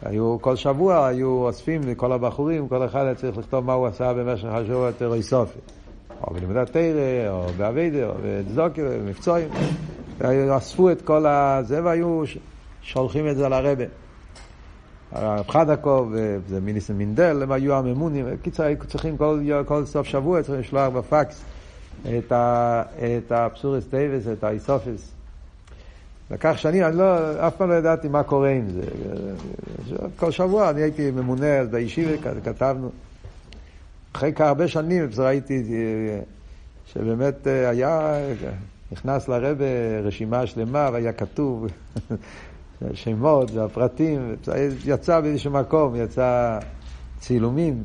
היו, 0.02 0.36
כל 0.40 0.56
שבוע 0.56 1.06
היו 1.06 1.28
אוספים 1.28 1.80
לכל 1.88 2.12
הבחורים, 2.12 2.68
כל 2.68 2.86
אחד 2.86 3.04
היה 3.04 3.14
צריך 3.14 3.38
לכתוב 3.38 3.64
מה 3.64 3.72
הוא 3.72 3.86
עשה 3.86 4.12
במשך 4.12 4.48
השבוע 4.48 4.88
הטרוריסופי. 4.88 5.58
או 6.22 6.34
בלימוד 6.34 6.56
התורה, 6.56 7.28
או 7.28 7.46
בעבודה, 7.56 8.06
או 8.06 8.14
בצדקה, 8.24 8.82
במבצעים. 8.82 9.48
אספו 10.56 10.90
את 10.90 11.02
כל 11.02 11.26
הזה 11.26 11.84
והיו 11.84 12.22
שולחים 12.82 13.28
את 13.28 13.36
זה 13.36 13.48
לרבי. 13.48 13.84
הרב 15.12 15.48
חדקוב 15.48 16.08
והרב 16.12 16.60
ניסן 16.60 16.94
מינדל, 16.94 17.42
הם 17.42 17.52
היו 17.52 17.74
הממונים. 17.74 18.26
בקיצור, 18.32 18.66
היו 18.66 18.76
צריכים 18.86 19.16
כל, 19.16 19.40
כל 19.66 19.84
סוף 19.84 20.06
שבוע, 20.06 20.42
צריכים 20.42 20.60
לשלוח 20.60 20.88
בפקס 20.88 21.44
את, 22.18 22.32
ה, 22.32 22.82
את 23.18 23.32
הבשורות 23.32 23.86
טובות, 23.86 24.28
את 24.32 24.44
האיסופס. 24.44 25.15
לקח 26.30 26.56
שנים, 26.56 26.84
אני 26.84 26.96
לא, 26.96 27.46
אף 27.46 27.56
פעם 27.56 27.70
לא 27.70 27.74
ידעתי 27.74 28.08
מה 28.08 28.22
קורה 28.22 28.50
עם 28.50 28.68
זה. 28.70 28.82
כל 30.16 30.30
שבוע 30.30 30.70
אני 30.70 30.82
הייתי 30.82 31.10
ממונה 31.10 31.64
בישיבה, 31.64 32.30
כתבנו. 32.44 32.90
אחרי 34.12 34.32
הרבה 34.38 34.68
שנים 34.68 35.08
ראיתי 35.18 35.62
שבאמת 36.86 37.46
היה 37.46 38.18
נכנס 38.92 39.28
לרבה 39.28 39.64
רשימה 40.02 40.46
שלמה 40.46 40.88
והיה 40.92 41.12
כתוב 41.12 41.66
שמות 42.94 43.50
והפרטים, 43.50 44.34
יצא 44.86 45.20
באיזשהו 45.20 45.50
מקום, 45.50 45.96
יצא 45.96 46.58
צילומים, 47.20 47.82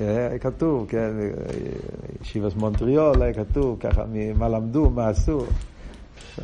היה 0.00 0.38
כתוב, 0.38 0.86
כן, 0.88 1.10
ישיבת 2.22 2.56
מונטריאול 2.56 3.22
היה 3.22 3.32
כתוב, 3.34 3.76
ככה, 3.80 4.04
מה 4.38 4.48
למדו, 4.48 4.90
מה 4.90 5.08
עשו. 5.08 5.44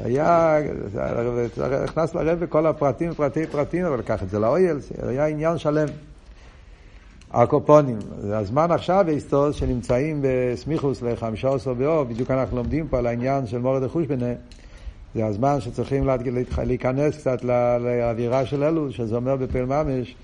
היה, 0.04 0.58
נכנס 1.84 2.14
לרבה 2.14 2.46
כל 2.46 2.66
הפרטים, 2.66 3.14
פרטי 3.14 3.46
פרטים, 3.46 3.84
אבל 3.84 3.98
לקח 3.98 4.22
את 4.22 4.30
זה 4.30 4.38
לאויל, 4.38 4.76
היה 5.02 5.26
עניין 5.26 5.58
שלם. 5.58 5.88
הקופונים. 7.30 7.98
זה 8.20 8.38
הזמן 8.38 8.70
עכשיו 8.70 9.02
בהיסטוריה 9.06 9.52
שנמצאים 9.52 10.22
בסמיכוס 10.22 11.02
לחמישה 11.02 11.54
עשר 11.54 11.74
באור, 11.74 12.04
בדיוק 12.04 12.30
אנחנו 12.30 12.56
לומדים 12.56 12.88
פה 12.88 12.98
על 12.98 13.06
העניין 13.06 13.46
של 13.46 13.58
מורד 13.58 13.82
החושבנה. 13.82 14.32
זה 15.14 15.26
הזמן 15.26 15.60
שצריכים 15.60 16.08
להיכנס 16.64 17.16
קצת 17.16 17.44
לאווירה 17.44 18.46
של 18.46 18.64
אלו, 18.64 18.92
שזה 18.92 19.16
אומר 19.16 19.36
בפעל 19.36 19.64
ממש, 19.64 20.14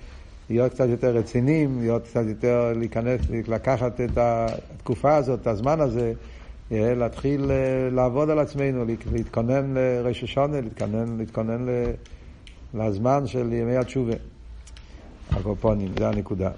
להיות 0.49 0.71
קצת 0.71 0.85
יותר 0.89 1.15
רציניים, 1.15 1.79
להיות 1.79 2.03
קצת 2.03 2.23
יותר, 2.27 2.73
להיכנס, 2.75 3.21
לקחת 3.47 4.01
את 4.01 4.17
התקופה 4.17 5.15
הזאת, 5.15 5.41
את 5.41 5.47
הזמן 5.47 5.81
הזה, 5.81 6.13
להתחיל 6.73 7.51
אה, 7.51 7.89
לעבוד 7.91 8.29
על 8.29 8.39
עצמנו, 8.39 8.85
להתכונן 9.11 9.73
לראש 9.73 10.23
השונה, 10.23 10.61
להתכונן, 10.61 11.17
להתכונן 11.17 11.65
לזמן 12.73 13.27
של 13.27 13.53
ימי 13.53 13.77
התשובה. 13.77 14.13
הקופונים, 15.31 15.89
זה 15.97 16.07
הנקודה. 16.07 16.49